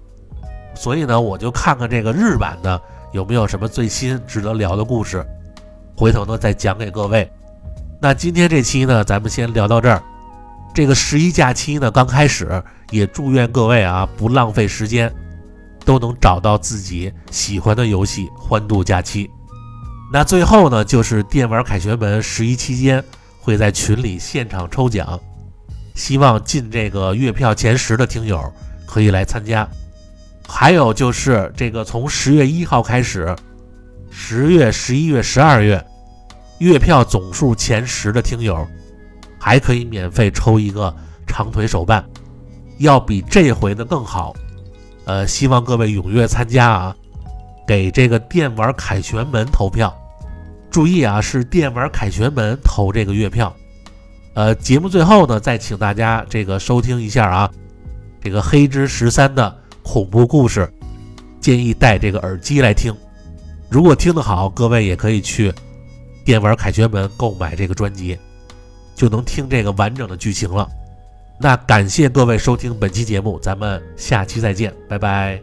[0.76, 2.80] 所以呢，我就看看这个日版的
[3.14, 5.26] 有没有什么最新值得聊的故事，
[5.98, 7.28] 回头呢再讲给各位。
[8.00, 10.00] 那今天这期呢，咱们先聊到这儿。
[10.72, 15.12] 这个十一假期呢，刚开始，也祝愿各位啊，不浪费时间，
[15.86, 19.30] 都能找到自己喜欢的游戏，欢度假期。
[20.12, 23.04] 那最后呢，就是电玩凯旋门十一期间
[23.40, 25.20] 会在群里现场抽奖，
[25.96, 28.42] 希望进这个月票前十的听友
[28.86, 29.68] 可以来参加。
[30.48, 33.36] 还有就是这个从十月一号开始，
[34.12, 35.84] 十月、十一月、十二月，
[36.60, 38.68] 月票总数前十的听友
[39.40, 40.94] 还可以免费抽一个
[41.26, 42.06] 长腿手办，
[42.78, 44.36] 要比这回的更好。
[45.06, 46.96] 呃，希望各位踊跃参加啊，
[47.68, 49.94] 给这个电玩凯旋门投票。
[50.72, 53.54] 注意啊，是电玩凯旋门投这个月票。
[54.34, 57.52] 呃，节目最后呢，再请大家这个收听一下啊，
[58.22, 60.68] 这个黑之十三的恐怖故事，
[61.40, 62.96] 建议戴这个耳机来听。
[63.70, 65.54] 如果听得好，各位也可以去
[66.26, 68.18] 电玩凯旋门购买这个专辑，
[68.96, 70.68] 就能听这个完整的剧情了。
[71.40, 75.42] 那感谢各位收听本期节目，咱们下期再见，拜拜。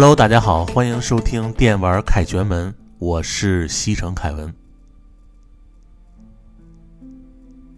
[0.00, 4.54] Hello，大家好，欢迎收听电玩凯旋门，我是西城凯文。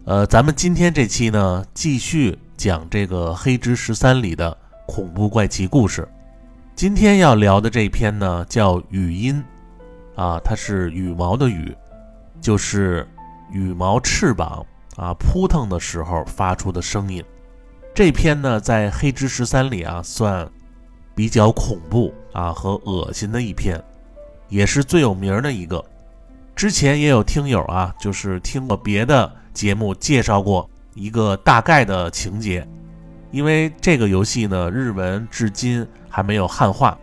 [0.05, 4.55] 呃，咱们今天这期呢，继续讲这个《黑之十三》里的
[4.85, 6.07] 恐怖怪奇故事。
[6.75, 9.43] 今天要聊的这篇呢，叫羽音，
[10.15, 11.75] 啊，它是羽毛的羽，
[12.39, 13.07] 就是
[13.51, 14.63] 羽毛翅膀
[14.95, 17.25] 啊扑腾的时候发出的声音。
[17.95, 20.47] 这篇呢，在《黑之十三》里啊，算。
[21.15, 23.81] 比较恐怖啊和恶心的一篇，
[24.49, 25.83] 也是最有名的一个。
[26.55, 32.67] 之前也有听友啊，就是听过别的节目介绍过一个大概的情节。
[33.31, 36.97] 因为这个游戏呢，日文至今还没有汉化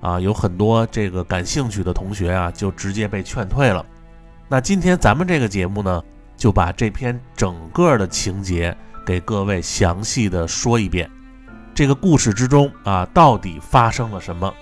[0.00, 3.86] 啊，有很多这个感兴趣的同学啊，就直接被劝退了。
[4.48, 6.02] 那今天咱们这个节目呢，
[6.36, 11.08] 就把这篇整个的情节给各位详细的说一遍。
[11.80, 14.52] 这个故事之中啊，到底发生了什么？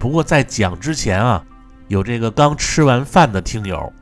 [0.00, 1.40] 不过在讲之前啊，
[1.86, 3.92] 有这个刚吃完饭的听友，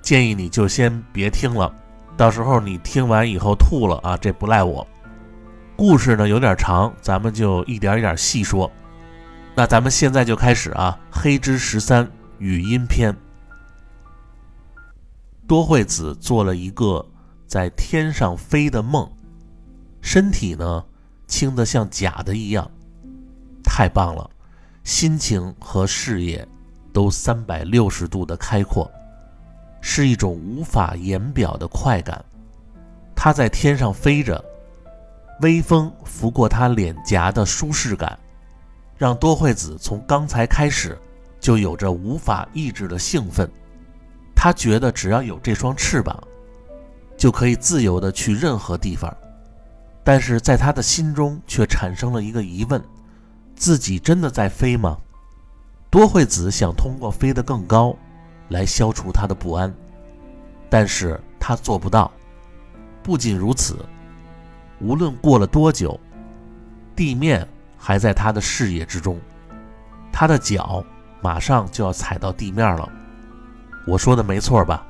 [0.00, 1.70] 建议你就先别听了，
[2.16, 4.86] 到时候你听完以后吐了啊，这不赖我。
[5.76, 8.72] 故事呢有点长，咱们就一点一点细说。
[9.54, 12.06] 那咱们现在就开始啊，《黑之十三》
[12.38, 13.14] 语音篇。
[15.46, 17.06] 多惠子做了一个
[17.46, 19.06] 在天上飞的梦，
[20.00, 20.82] 身体呢？
[21.26, 22.70] 轻的像假的一样，
[23.62, 24.28] 太棒了，
[24.82, 26.46] 心情和视野
[26.92, 28.90] 都三百六十度的开阔，
[29.80, 32.24] 是一种无法言表的快感。
[33.14, 34.44] 他在天上飞着，
[35.40, 38.18] 微风拂过他脸颊的舒适感，
[38.96, 40.98] 让多惠子从刚才开始
[41.40, 43.50] 就有着无法抑制的兴奋。
[44.36, 46.22] 他觉得只要有这双翅膀，
[47.16, 49.16] 就可以自由的去任何地方。
[50.04, 52.80] 但是在他的心中却产生了一个疑问：
[53.56, 54.98] 自己真的在飞吗？
[55.90, 57.96] 多惠子想通过飞得更高
[58.50, 59.72] 来消除他的不安，
[60.68, 62.12] 但是他做不到。
[63.02, 63.76] 不仅如此，
[64.80, 65.98] 无论过了多久，
[66.94, 67.46] 地面
[67.78, 69.18] 还在他的视野之中，
[70.12, 70.84] 他的脚
[71.20, 72.90] 马上就要踩到地面了。
[73.86, 74.86] 我说的没错吧？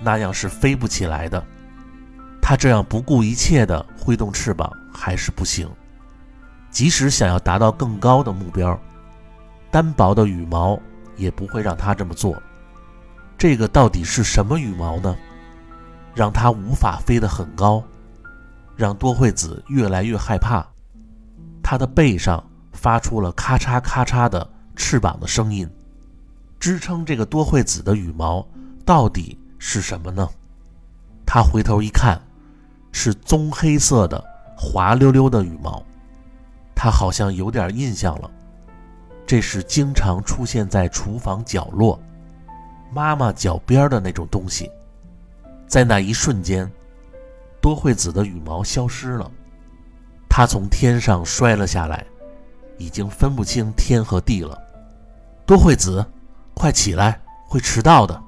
[0.00, 1.42] 那样是飞不起来的。
[2.48, 5.68] 他这样不顾一切地挥动翅膀还是不行，
[6.70, 8.80] 即使想要达到更高的目标，
[9.70, 10.80] 单薄的羽毛
[11.14, 12.42] 也不会让他这么做。
[13.36, 15.14] 这个到底是什么羽毛呢？
[16.14, 17.84] 让他无法飞得很高，
[18.74, 20.66] 让多惠子越来越害怕。
[21.62, 22.42] 他的背上
[22.72, 25.68] 发出了咔嚓咔嚓的翅膀的声音，
[26.58, 28.42] 支撑这个多惠子的羽毛
[28.86, 30.26] 到底是什么呢？
[31.26, 32.18] 他回头一看。
[33.00, 34.22] 是棕黑色的
[34.56, 35.80] 滑溜溜的羽毛，
[36.74, 38.28] 他好像有点印象了。
[39.24, 41.96] 这是经常出现在厨房角落、
[42.92, 44.68] 妈妈脚边的那种东西。
[45.68, 46.68] 在那一瞬间，
[47.60, 49.30] 多惠子的羽毛消失了，
[50.28, 52.04] 他从天上摔了下来，
[52.78, 54.60] 已经分不清天和地了。
[55.46, 56.04] 多惠子，
[56.52, 58.20] 快起来，会迟到的。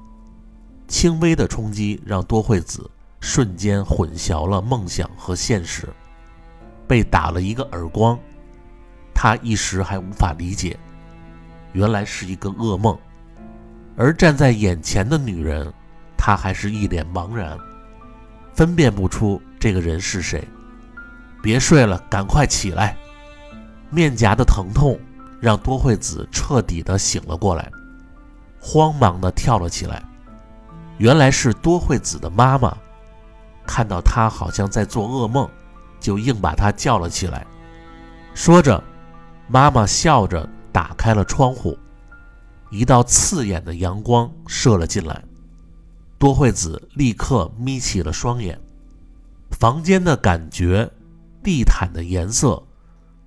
[0.87, 2.89] 轻微的冲击让多惠子
[3.21, 5.87] 瞬间混淆了梦想和现实。
[6.87, 8.19] 被打了一个耳光，
[9.13, 10.77] 他一时还无法理解，
[11.71, 12.97] 原来是一个噩梦。
[13.95, 15.71] 而站在眼前的女人，
[16.17, 17.57] 他还是一脸茫然，
[18.53, 20.45] 分辨不出这个人是谁。
[21.41, 22.97] 别睡了，赶快起来！
[23.89, 24.99] 面颊的疼痛
[25.39, 27.71] 让多惠子彻底的醒了过来，
[28.59, 30.03] 慌忙的跳了起来。
[30.97, 32.77] 原来是多惠子的妈妈，
[33.71, 35.49] 看到他好像在做噩梦。
[36.01, 37.45] 就硬把他叫了起来，
[38.33, 38.83] 说着，
[39.47, 41.77] 妈妈笑着打开了窗户，
[42.71, 45.23] 一道刺眼的阳光射了进来。
[46.17, 48.59] 多惠子立刻眯起了双眼，
[49.51, 50.89] 房间的感觉，
[51.43, 52.63] 地毯的颜色，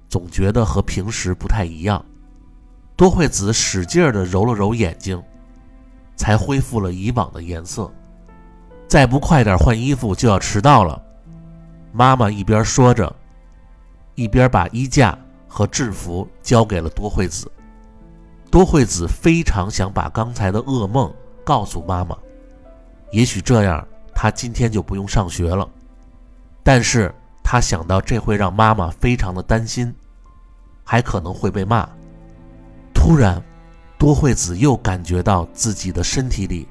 [0.08, 2.04] 总觉得和平时不太一样。
[2.96, 5.22] 多惠子使劲地揉了揉眼睛，
[6.16, 7.88] 才恢复了以往的颜色。
[8.86, 11.00] 再不快点换衣服，就要迟到了。
[11.92, 13.14] 妈妈一边说着，
[14.14, 15.16] 一边把衣架
[15.48, 17.50] 和制服交给了多惠子。
[18.50, 21.12] 多惠子非常想把刚才的噩梦
[21.44, 22.16] 告诉妈妈，
[23.10, 25.68] 也许这样她今天就不用上学了。
[26.62, 27.12] 但是
[27.42, 29.92] 她想到这会让妈妈非常的担心，
[30.84, 31.88] 还可能会被骂。
[32.94, 33.42] 突然，
[33.98, 36.66] 多惠子又感觉到自己的身体里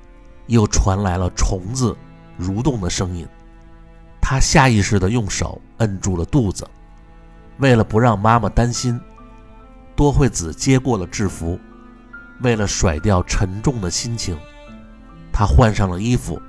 [0.47, 1.95] 又传来了虫子
[2.39, 3.27] 蠕动的声音。
[4.21, 6.65] 他下意识地用手摁住了肚子，
[7.57, 8.99] 为了不让妈妈担心，
[9.95, 11.59] 多惠子接过了制服。
[12.41, 14.37] 为了甩掉沉重的心情，
[15.31, 16.41] 他换上了衣服，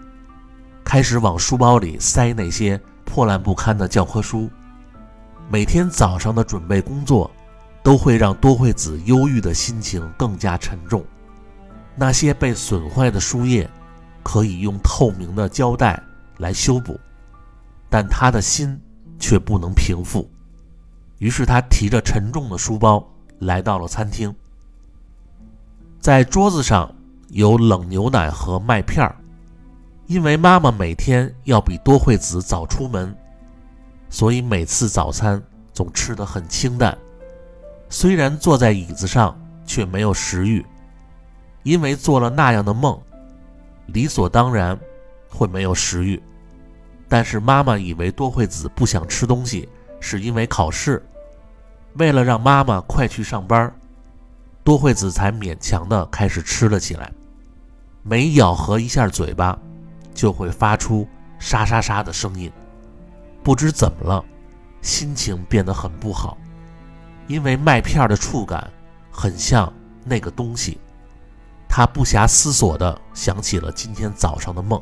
[0.84, 4.50] 开始往书包里塞那些破烂不堪的教科书。
[5.48, 7.30] 每天早上的准备工作，
[7.82, 11.04] 都会让多惠子忧郁的心情更加沉重。
[11.94, 13.70] 那些被损坏的书页，
[14.24, 16.02] 可以用透明的胶带
[16.38, 16.98] 来修补。
[17.88, 18.76] 但他的心
[19.20, 20.28] 却不能平复，
[21.18, 23.06] 于是他提着沉重的书包
[23.38, 24.34] 来到了餐厅。
[26.00, 26.92] 在桌子上
[27.28, 29.14] 有冷牛奶和麦片儿，
[30.06, 33.16] 因为妈妈每天要比多惠子早出门，
[34.10, 35.40] 所以每次早餐
[35.72, 36.98] 总吃得很清淡。
[37.88, 40.66] 虽然坐在椅子上，却没有食欲，
[41.62, 43.00] 因为做了那样的梦，
[43.86, 44.78] 理所当然
[45.28, 46.22] 会没有食欲。
[47.08, 49.68] 但是妈妈以为多惠子不想吃东西
[50.00, 51.04] 是因为考试，
[51.94, 53.72] 为了让妈妈快去上班，
[54.64, 57.12] 多惠子才勉强的开始吃了起来。
[58.02, 59.58] 每咬合一下嘴巴，
[60.12, 61.06] 就会发出
[61.38, 62.50] 沙沙沙的声音。
[63.42, 64.24] 不知怎么了，
[64.80, 66.36] 心情变得很不好，
[67.26, 68.70] 因为麦片的触感
[69.10, 69.72] 很像
[70.04, 70.78] 那个东西。
[71.76, 74.80] 他不暇思索的想起了今天早上的梦。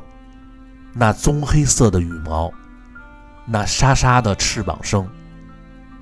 [0.93, 2.53] 那棕黑色的羽毛，
[3.47, 5.09] 那沙沙的翅膀声，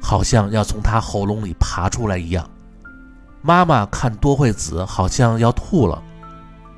[0.02, 2.46] 好像要从他喉咙里爬出来一样。
[3.42, 6.04] 妈妈看多惠子好像要吐了，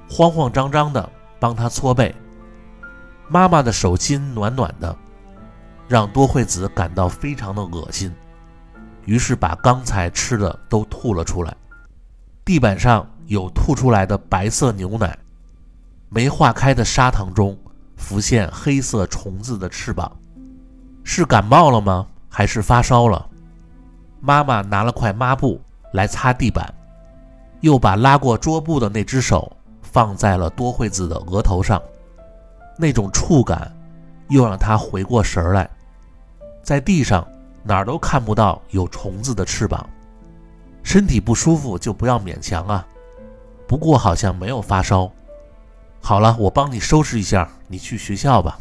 [0.07, 1.09] 慌慌张张的
[1.39, 2.14] 帮他搓背。
[3.28, 4.95] 妈妈的手心暖暖的，
[5.88, 8.14] 让多惠子感到非常的恶心，
[9.05, 11.57] 于是把刚才吃的都吐了出来。
[12.45, 15.17] 地板上有吐出来的白色牛奶，
[16.09, 17.57] 没化开的砂糖中。
[17.95, 20.11] 浮现黑色虫子的翅膀，
[21.05, 22.05] 是感冒了吗？
[22.28, 23.30] 还是发烧了？
[24.19, 25.61] 妈妈拿了块抹布
[25.93, 26.74] 来擦地板，
[27.61, 29.49] 又把拉过桌布的那只手
[29.82, 31.82] 放在了多惠子的额头上，
[32.78, 33.71] 那种触感
[34.28, 35.69] 又让她回过神来。
[36.61, 37.26] 在地上
[37.63, 39.88] 哪儿都看不到有虫子的翅膀，
[40.82, 42.86] 身体不舒服就不要勉强啊。
[43.74, 45.11] 不过好像没有发烧。
[45.99, 48.59] 好了，我帮你收拾一下，你去学校吧。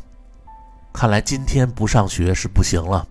[0.91, 3.07] 看来今天不上学是不行了。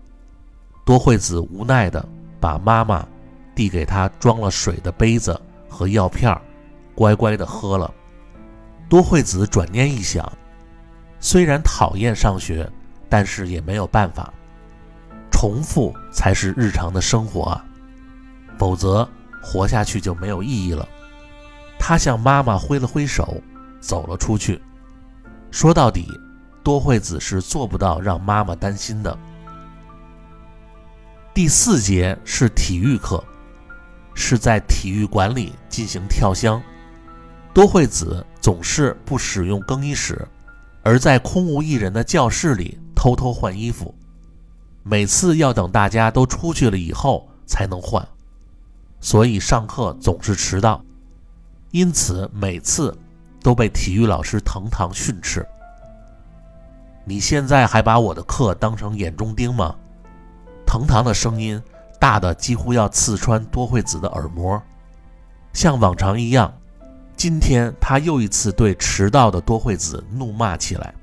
[0.83, 2.03] 多惠子无奈地
[2.39, 3.07] 把妈妈
[3.53, 5.39] 递给她装了水的杯子
[5.69, 6.35] 和药片
[6.95, 7.93] 乖乖地喝了。
[8.89, 10.27] 多惠子转念一想，
[11.19, 12.67] 虽然讨厌上学，
[13.09, 14.33] 但是也没有办法，
[15.31, 17.63] 重复才是日常的生活啊，
[18.57, 19.07] 否则
[19.39, 20.89] 活下去就没有意义了。
[21.81, 23.41] 他向妈妈挥了挥手。
[23.81, 24.61] 走了出去。
[25.49, 26.07] 说到底，
[26.63, 29.17] 多惠子是做不到让妈妈担心的。
[31.33, 33.21] 第四节是体育课，
[34.13, 36.61] 是在体育馆里进行跳箱。
[37.55, 40.27] 多惠子总是不使用更衣室，
[40.83, 43.95] 而在空无一人的教室里偷偷换衣服，
[44.83, 48.07] 每次要等大家都出去了以后才能换，
[48.99, 50.85] 所以上课总是迟到，
[51.71, 52.95] 因此每次
[53.41, 55.45] 都被体育老师藤堂训斥。
[57.05, 59.75] 你现在还把我的课当成眼中钉吗？
[60.67, 61.61] 藤堂的声音
[61.99, 64.61] 大的几乎要刺穿多惠子的耳膜。
[65.53, 66.53] 像往常一样，
[67.15, 70.93] 今天他又一次对迟到的多惠子怒骂起来。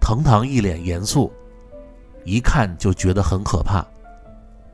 [0.00, 1.32] 藤堂一脸严肃，
[2.24, 3.84] 一看就觉得很可怕。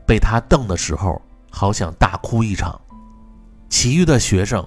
[0.05, 2.79] 被他瞪的时候，好想大哭一场。
[3.69, 4.63] 其余的学生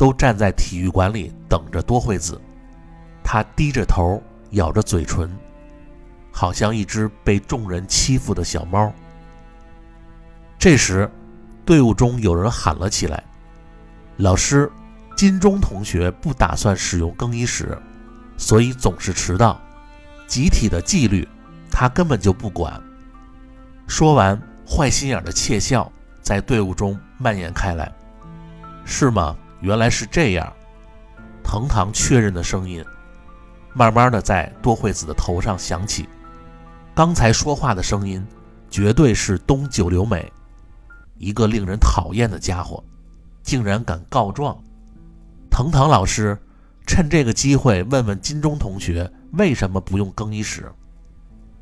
[0.00, 2.40] 都站在体育馆里等着多惠子。
[3.22, 4.18] 他低着头。
[4.54, 5.30] 咬着嘴唇，
[6.32, 8.92] 好像一只被众人欺负的小猫。
[10.58, 11.08] 这时，
[11.64, 13.22] 队伍中有人喊了起来
[14.18, 14.68] ：“老师，
[15.16, 17.78] 金钟同学不打算使用更衣室，
[18.36, 19.56] 所以总是迟到。
[20.26, 21.28] 集体的纪律，
[21.70, 22.82] 他根本就不管。”
[23.86, 24.36] 说完，
[24.66, 27.92] 坏心眼的窃笑在队伍中蔓延开来。
[28.84, 29.36] “是吗？
[29.60, 30.52] 原来是这样。”
[31.42, 32.84] 藤堂确认的声音。
[33.72, 36.08] 慢慢的在多惠子的头上响起，
[36.92, 38.26] 刚才说话的声音
[38.68, 40.30] 绝对是东九流美，
[41.18, 42.82] 一个令人讨厌的家伙，
[43.44, 44.60] 竟然敢告状。
[45.50, 46.36] 藤堂老师
[46.84, 50.68] 趁这个机会问问金钟同学为什么不用更衣室。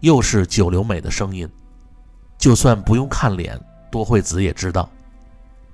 [0.01, 1.47] 又是九流美的声音，
[2.39, 4.89] 就算不用看脸，多惠子也知道，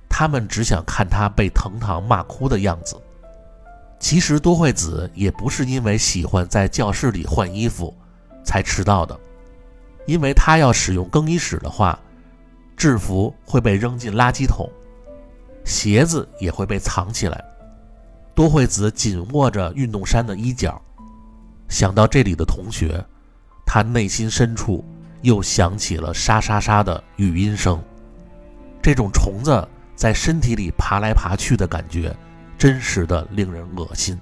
[0.09, 2.95] 他们只想看他被藤堂骂哭的样子。
[3.99, 7.93] 其实多惠子也不是因为喜欢在教室里换衣服
[8.43, 9.17] 才迟到的，
[10.05, 11.97] 因为他要使用更衣室的话，
[12.75, 14.69] 制服会被扔进垃圾桶，
[15.63, 17.43] 鞋子也会被藏起来。
[18.35, 20.79] 多惠子紧握着运动衫的衣角，
[21.69, 23.03] 想到这里的同学，
[23.65, 24.83] 他内心深处
[25.21, 27.81] 又响起了沙沙沙的语音声，
[28.83, 32.15] 这种虫子在身体里爬来爬去的感觉。
[32.57, 34.17] 真实的令人恶心，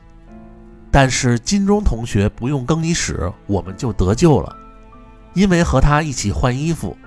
[0.90, 4.56] 但是金钟同学不用更衣室，我们就得救了，
[5.36, 6.98] 因为和他一起换衣服，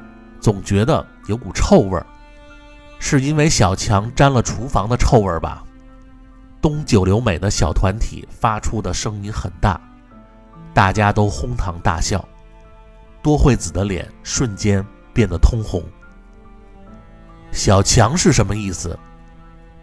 [0.40, 2.06] 总觉得有股臭味儿，
[3.00, 5.64] 是因为小强沾了厨房的臭味儿吧？
[6.62, 9.80] 东九流美的小团体发出的声音很大，
[10.72, 12.24] 大家都哄堂大笑，
[13.20, 15.82] 多惠子的脸瞬间变得通红。
[17.56, 18.96] 小强是什么意思？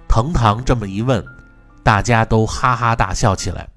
[0.07, 1.25] 藤堂这么一问，
[1.81, 3.67] 大家都哈哈大笑起来，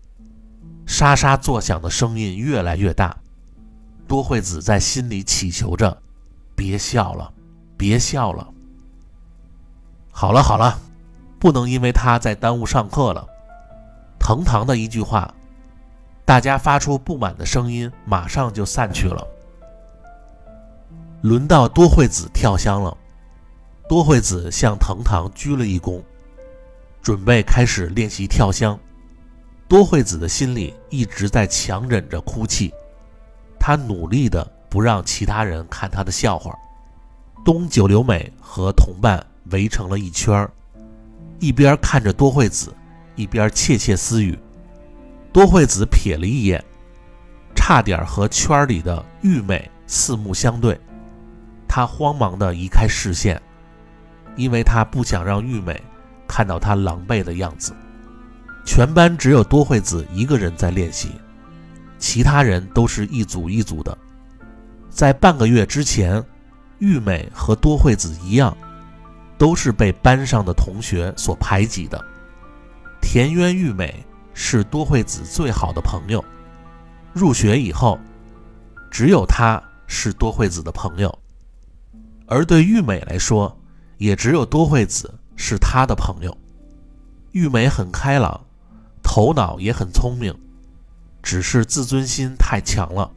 [0.87, 3.17] 沙沙作响的声音越来越大。
[4.07, 5.97] 多惠子在心里祈求着
[6.55, 7.33] ：“别笑了，
[7.79, 8.47] 别笑了。”
[10.13, 10.79] 好了好了，
[11.39, 13.27] 不能因为他在耽误上课了。
[14.21, 15.35] 藤堂的一句话，
[16.27, 19.27] 大家发出不满的声音，马上就散去了。
[21.23, 22.95] 轮到多惠子跳箱了，
[23.89, 26.03] 多惠子向藤堂鞠了一躬。
[27.03, 28.77] 准备开始练习跳箱，
[29.69, 32.75] 多惠子的心里一直在强忍着哭泣，
[33.61, 36.53] 她努力的不让其他人看她的笑话。
[37.45, 40.49] 东九流美和同伴围成了一圈
[41.39, 42.75] 一边看着多惠子，
[43.15, 44.37] 一边窃窃私语。
[45.33, 46.65] 多惠子瞥了一眼，
[47.55, 50.77] 差点和圈里的玉美四目相对，
[51.69, 53.41] 她慌忙的移开视线，
[54.37, 55.83] 因为他不想让玉美。
[56.29, 57.73] 看到他狼狈的样子，
[58.65, 61.13] 全班只有多惠子一个人在练习，
[61.99, 63.97] 其他人都是一组一组的。
[64.91, 66.23] 在半个月之前，
[66.81, 68.55] 玉美和多惠子一样，
[69.39, 72.05] 都是被班上的同学所排挤的。
[73.01, 76.23] 田园玉美是多惠子最好的朋友，
[77.13, 78.01] 入学以后，
[78.91, 81.17] 只有她是多惠子的朋友，
[82.27, 83.57] 而对玉美来说，
[83.99, 85.13] 也只有多惠子。
[85.39, 86.35] 是他的朋友，
[87.33, 88.41] 玉美很开朗，
[89.03, 90.35] 头脑也很聪明，
[91.23, 93.11] 只是自尊心太强了，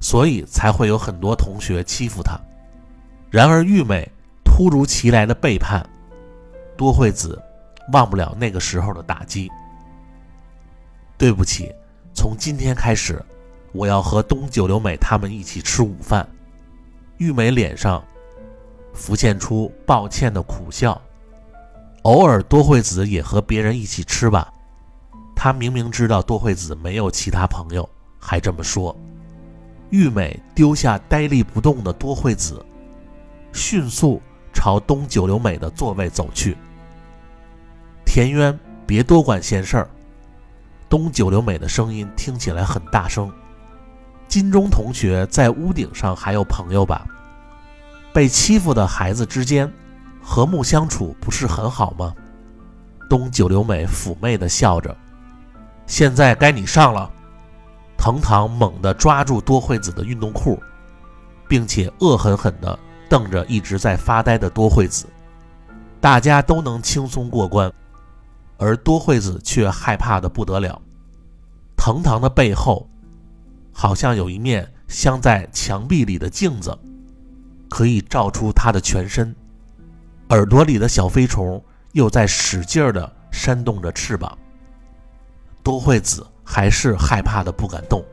[0.00, 2.36] 所以才会有很多同学欺负她。
[3.30, 4.10] 然而玉美
[4.44, 5.88] 突如其来的背叛，
[6.76, 7.40] 多惠子
[7.92, 9.48] 忘不了那个时候的打击。
[11.16, 11.72] 对不起，
[12.12, 13.24] 从今天开始，
[13.70, 16.28] 我要和东九流美他们一起吃午饭。
[17.18, 18.02] 玉美脸上
[18.98, 21.00] 浮现出抱歉的苦笑。
[22.02, 24.52] 偶尔多惠子也和别人一起吃吧。
[25.36, 27.88] 他明明知道多惠子没有其他朋友，
[28.18, 28.94] 还这么说。
[29.90, 32.64] 玉美丢下呆立不动的多惠子，
[33.52, 34.20] 迅速
[34.52, 36.56] 朝东九流美的座位走去。
[38.04, 39.88] 田渊，别多管闲事儿。
[40.88, 43.32] 东九流美的声音听起来很大声。
[44.26, 47.06] 金钟同学在屋顶上还有朋友吧？
[48.18, 49.72] 被欺负的孩子之间
[50.20, 52.12] 和睦相处不是很好吗？
[53.08, 54.96] 东九流美妩媚地笑着。
[55.86, 57.08] 现在该你上了。
[57.96, 60.60] 藤堂猛地抓住多惠子的运动裤，
[61.46, 62.76] 并且恶狠狠地
[63.08, 65.06] 瞪着一直在发呆的多惠子。
[66.00, 67.72] 大家都能轻松过关，
[68.56, 70.82] 而多惠子却害怕的不得了。
[71.76, 72.90] 藤堂的背后
[73.72, 76.76] 好像有一面镶在墙壁里的镜子，
[77.68, 79.34] 可以照出他的全身。
[80.30, 81.62] 耳朵里的小飞虫
[81.92, 84.36] 又在使劲儿地扇动着翅膀。
[85.62, 88.04] 多惠子还是害怕的不敢动，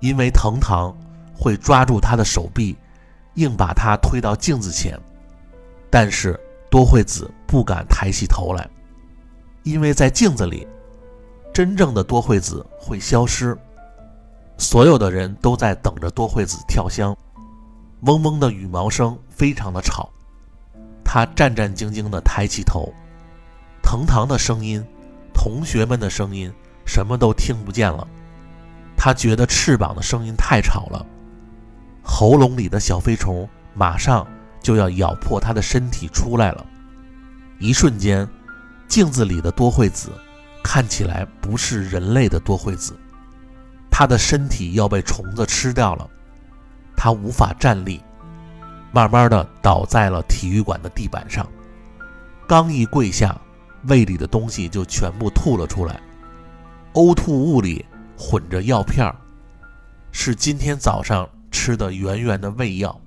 [0.00, 0.96] 因为藤堂
[1.34, 2.76] 会抓住他的手臂，
[3.34, 4.98] 硬把他推到镜子前。
[5.90, 6.38] 但是
[6.70, 8.68] 多惠子不敢抬起头来，
[9.62, 10.66] 因为在镜子里，
[11.52, 13.56] 真正的多惠子会消失。
[14.56, 17.16] 所有的人都在等着多惠子跳箱，
[18.06, 20.10] 嗡嗡的羽毛声非常的吵。
[21.04, 22.92] 他战战兢兢地抬起头，
[23.82, 24.84] 藤堂的声音。
[25.36, 26.50] 同学们的声音
[26.86, 28.06] 什么都听不见了，
[28.96, 31.04] 他觉得翅膀的声音太吵了，
[32.02, 34.26] 喉咙里的小飞虫马上
[34.62, 36.64] 就要咬破他的身体出来了。
[37.58, 38.26] 一瞬间，
[38.86, 40.10] 镜子里的多惠子
[40.62, 42.96] 看起来不是人类的多惠子，
[43.90, 46.08] 他的身体要被虫子吃掉了，
[46.96, 48.00] 他无法站立，
[48.92, 51.46] 慢慢的倒在了体育馆的地板上，
[52.46, 53.40] 刚一跪下。
[53.86, 56.00] 胃里的东西就全部吐了出来，
[56.94, 57.84] 呕吐物里
[58.16, 59.14] 混着药片儿，
[60.10, 62.98] 是今天早上吃的圆圆的胃药。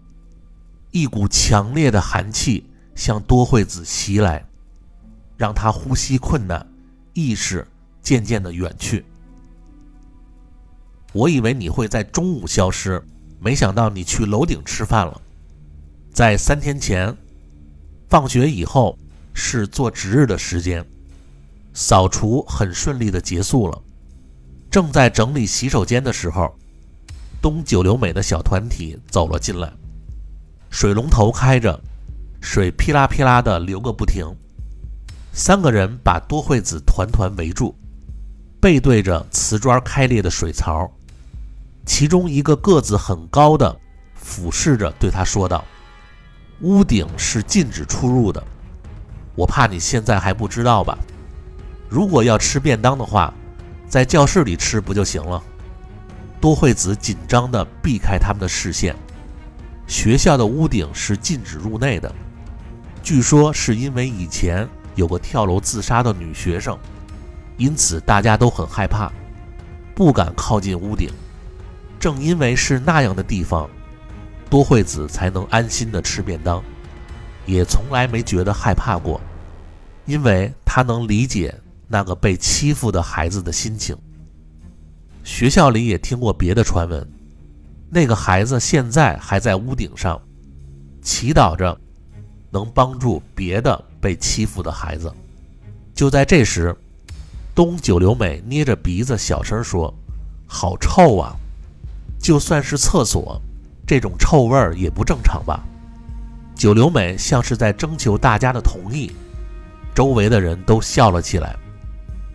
[0.91, 2.63] 一股强烈的寒气
[2.93, 4.45] 向多惠子袭来，
[5.35, 6.63] 让他呼吸困难，
[7.13, 7.67] 意识
[8.03, 9.03] 渐渐的远去。
[11.11, 13.03] 我以为你会在中午消失，
[13.39, 15.21] 没想到你去楼顶吃饭了。
[16.11, 17.15] 在三天前，
[18.07, 18.97] 放学以后。
[19.39, 20.83] 是做值日的时间，
[21.71, 23.79] 扫除很顺利的结束了。
[24.71, 26.55] 正在整理洗手间的时候，
[27.39, 29.71] 东九流美的小团体走了进来，
[30.71, 31.79] 水龙头开着，
[32.41, 34.25] 水噼啦噼啦的流个不停。
[35.33, 37.75] 三个人把多惠子团团围住，
[38.59, 40.91] 背对着瓷砖开裂的水槽。
[41.87, 43.75] 其中一个个子很高的
[44.13, 45.63] 俯视着对他说道
[46.61, 48.43] ：“屋顶是禁止出入的。”
[49.35, 50.97] 我怕你现在还不知道吧？
[51.89, 53.33] 如果要吃便当的话，
[53.87, 55.41] 在教室里吃不就行了？
[56.41, 58.93] 多惠子紧张地避开他们的视线。
[59.87, 62.13] 学校的屋顶是禁止入内的，
[63.01, 66.77] 据说是因为以前有个跳楼自杀的女学生，
[67.55, 69.09] 因此大家都很害怕，
[69.95, 71.09] 不敢靠近屋顶。
[71.99, 73.69] 正因为是那样的地方，
[74.49, 76.63] 多惠子才能安心地吃便当。
[77.45, 79.21] 也从来没觉得害怕过，
[80.05, 81.55] 因为她能理解
[81.87, 83.97] 那个被欺负的孩子的心情。
[85.23, 87.07] 学校里也听过别的传闻，
[87.89, 90.21] 那个孩子现在还在屋顶上，
[91.01, 91.79] 祈祷着
[92.51, 95.09] 能帮助别的被欺负的孩子。
[95.93, 96.75] 就在这时，
[97.55, 99.93] 东九流美捏着鼻子小声说
[100.45, 101.35] ：“好臭啊！
[102.19, 103.41] 就算是厕所，
[103.85, 105.63] 这种臭味儿也不正常吧？”
[106.55, 109.11] 九流美像是在征求大家的同意，
[109.93, 111.55] 周围的人都笑了起来。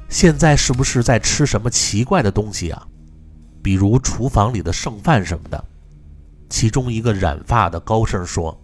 [0.08, 2.86] 现在是不是在吃什么奇怪的东西啊？
[3.62, 5.64] 比如厨房里的剩饭什么的。
[6.48, 8.56] 其中一个染发的高声说：“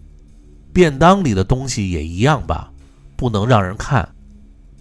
[0.75, 2.71] 便当里的东西也一样吧，
[3.17, 4.07] 不能让人看，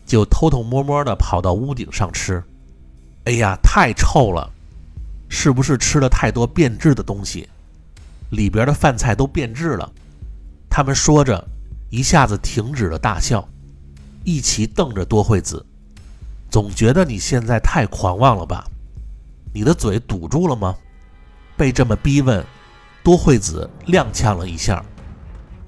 [0.05, 2.43] 就偷偷摸摸的跑到屋顶上吃。”
[3.25, 4.51] 哎呀，太臭了！
[5.29, 7.47] 是不是吃了太多变质的东西？
[8.31, 9.91] 里边的饭菜都变质了。
[10.69, 11.47] 他们说着，
[11.89, 13.47] 一下子停止了大笑，
[14.23, 15.65] 一齐瞪着多惠子。
[16.49, 18.65] 总觉得你现在太狂妄了吧？
[19.53, 20.75] 你的嘴堵住了吗？
[21.55, 22.45] 被这么逼问，
[23.03, 24.83] 多惠子踉跄了一下，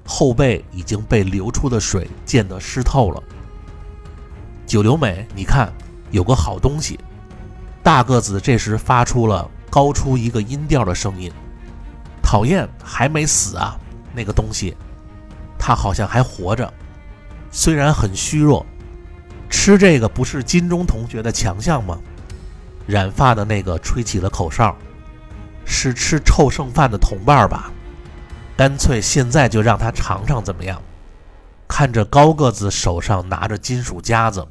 [0.06, 3.22] 后背已经被流出的水溅得湿透了。
[4.66, 5.72] 九流美，你看，
[6.10, 7.00] 有个好东西。
[7.82, 11.32] 大个子这时发出了高出一个音调的声音
[12.22, 13.78] ：“讨厌，还没死啊，
[14.14, 14.76] 那个东西。”
[15.58, 16.72] 他好像还活着，
[17.50, 18.64] 虽然很虚弱。
[19.48, 21.98] 吃这个不是金钟同学的强项吗？
[22.86, 24.76] 染发的那个吹起了口哨，
[25.64, 27.70] 是吃臭剩饭的同伴吧？
[28.56, 30.80] 干脆现在就让他尝尝怎么样？
[31.66, 34.46] 看着高个子手上拿着金属夹子，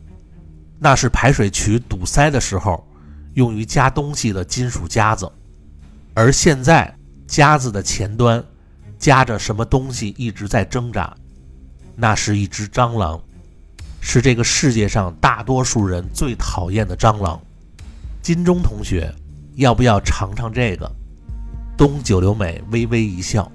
[0.80, 2.86] 那是排水渠堵塞的时候
[3.34, 5.32] 用于夹东西的金属夹子，
[6.14, 6.94] 而现在
[7.28, 8.44] 夹子的前端
[8.98, 11.16] 夹着什么东西一直在挣扎，
[11.96, 13.22] 那是一只蟑螂，
[14.02, 17.40] 是这个世界上大多数人最讨厌的蟑螂。
[18.22, 19.14] 金钟同学，
[19.56, 20.92] 要不要尝尝这个？
[21.78, 23.50] 东九流美微微一笑，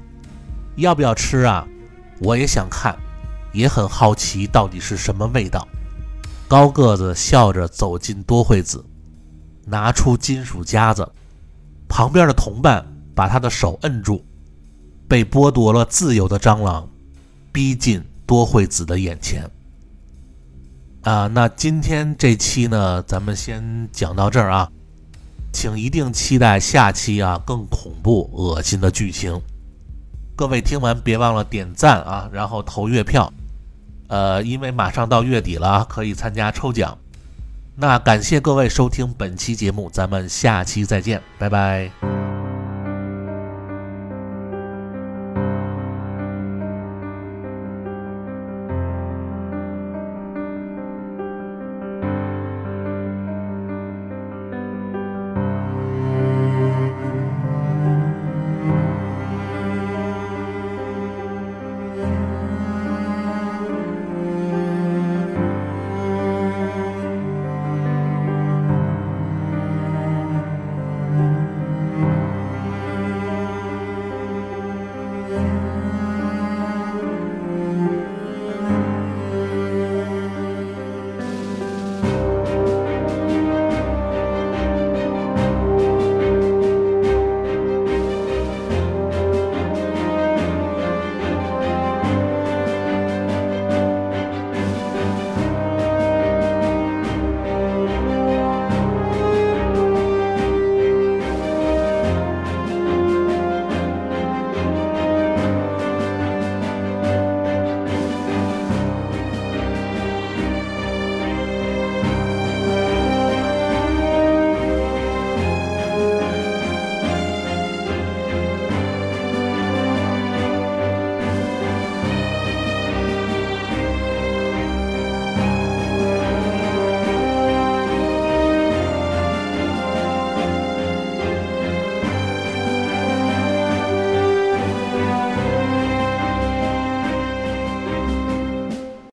[0.76, 1.66] 要不要吃啊？
[2.20, 2.96] 我也想看，
[3.52, 5.68] 也很好奇到底是什么味道。
[6.48, 8.82] 高个子笑着走进多惠子，
[9.66, 11.08] 拿出金属夹子，
[11.88, 12.84] 旁边的同伴
[13.14, 14.24] 把他的手摁住。
[15.06, 16.88] 被剥夺了自由的蟑螂，
[17.52, 19.48] 逼近多惠子的眼前。
[21.02, 24.70] 啊，那今天这期呢，咱们先讲到这儿啊，
[25.52, 29.38] 请一定期待下期啊更恐怖、恶心的剧情。
[30.34, 33.30] 各位听完别忘了点赞啊，然后投月票。
[34.08, 36.96] 呃，因为马上到月底了，可以参加抽奖。
[37.76, 42.13] 那感谢各位收听本期节目，咱们下期再见，拜拜。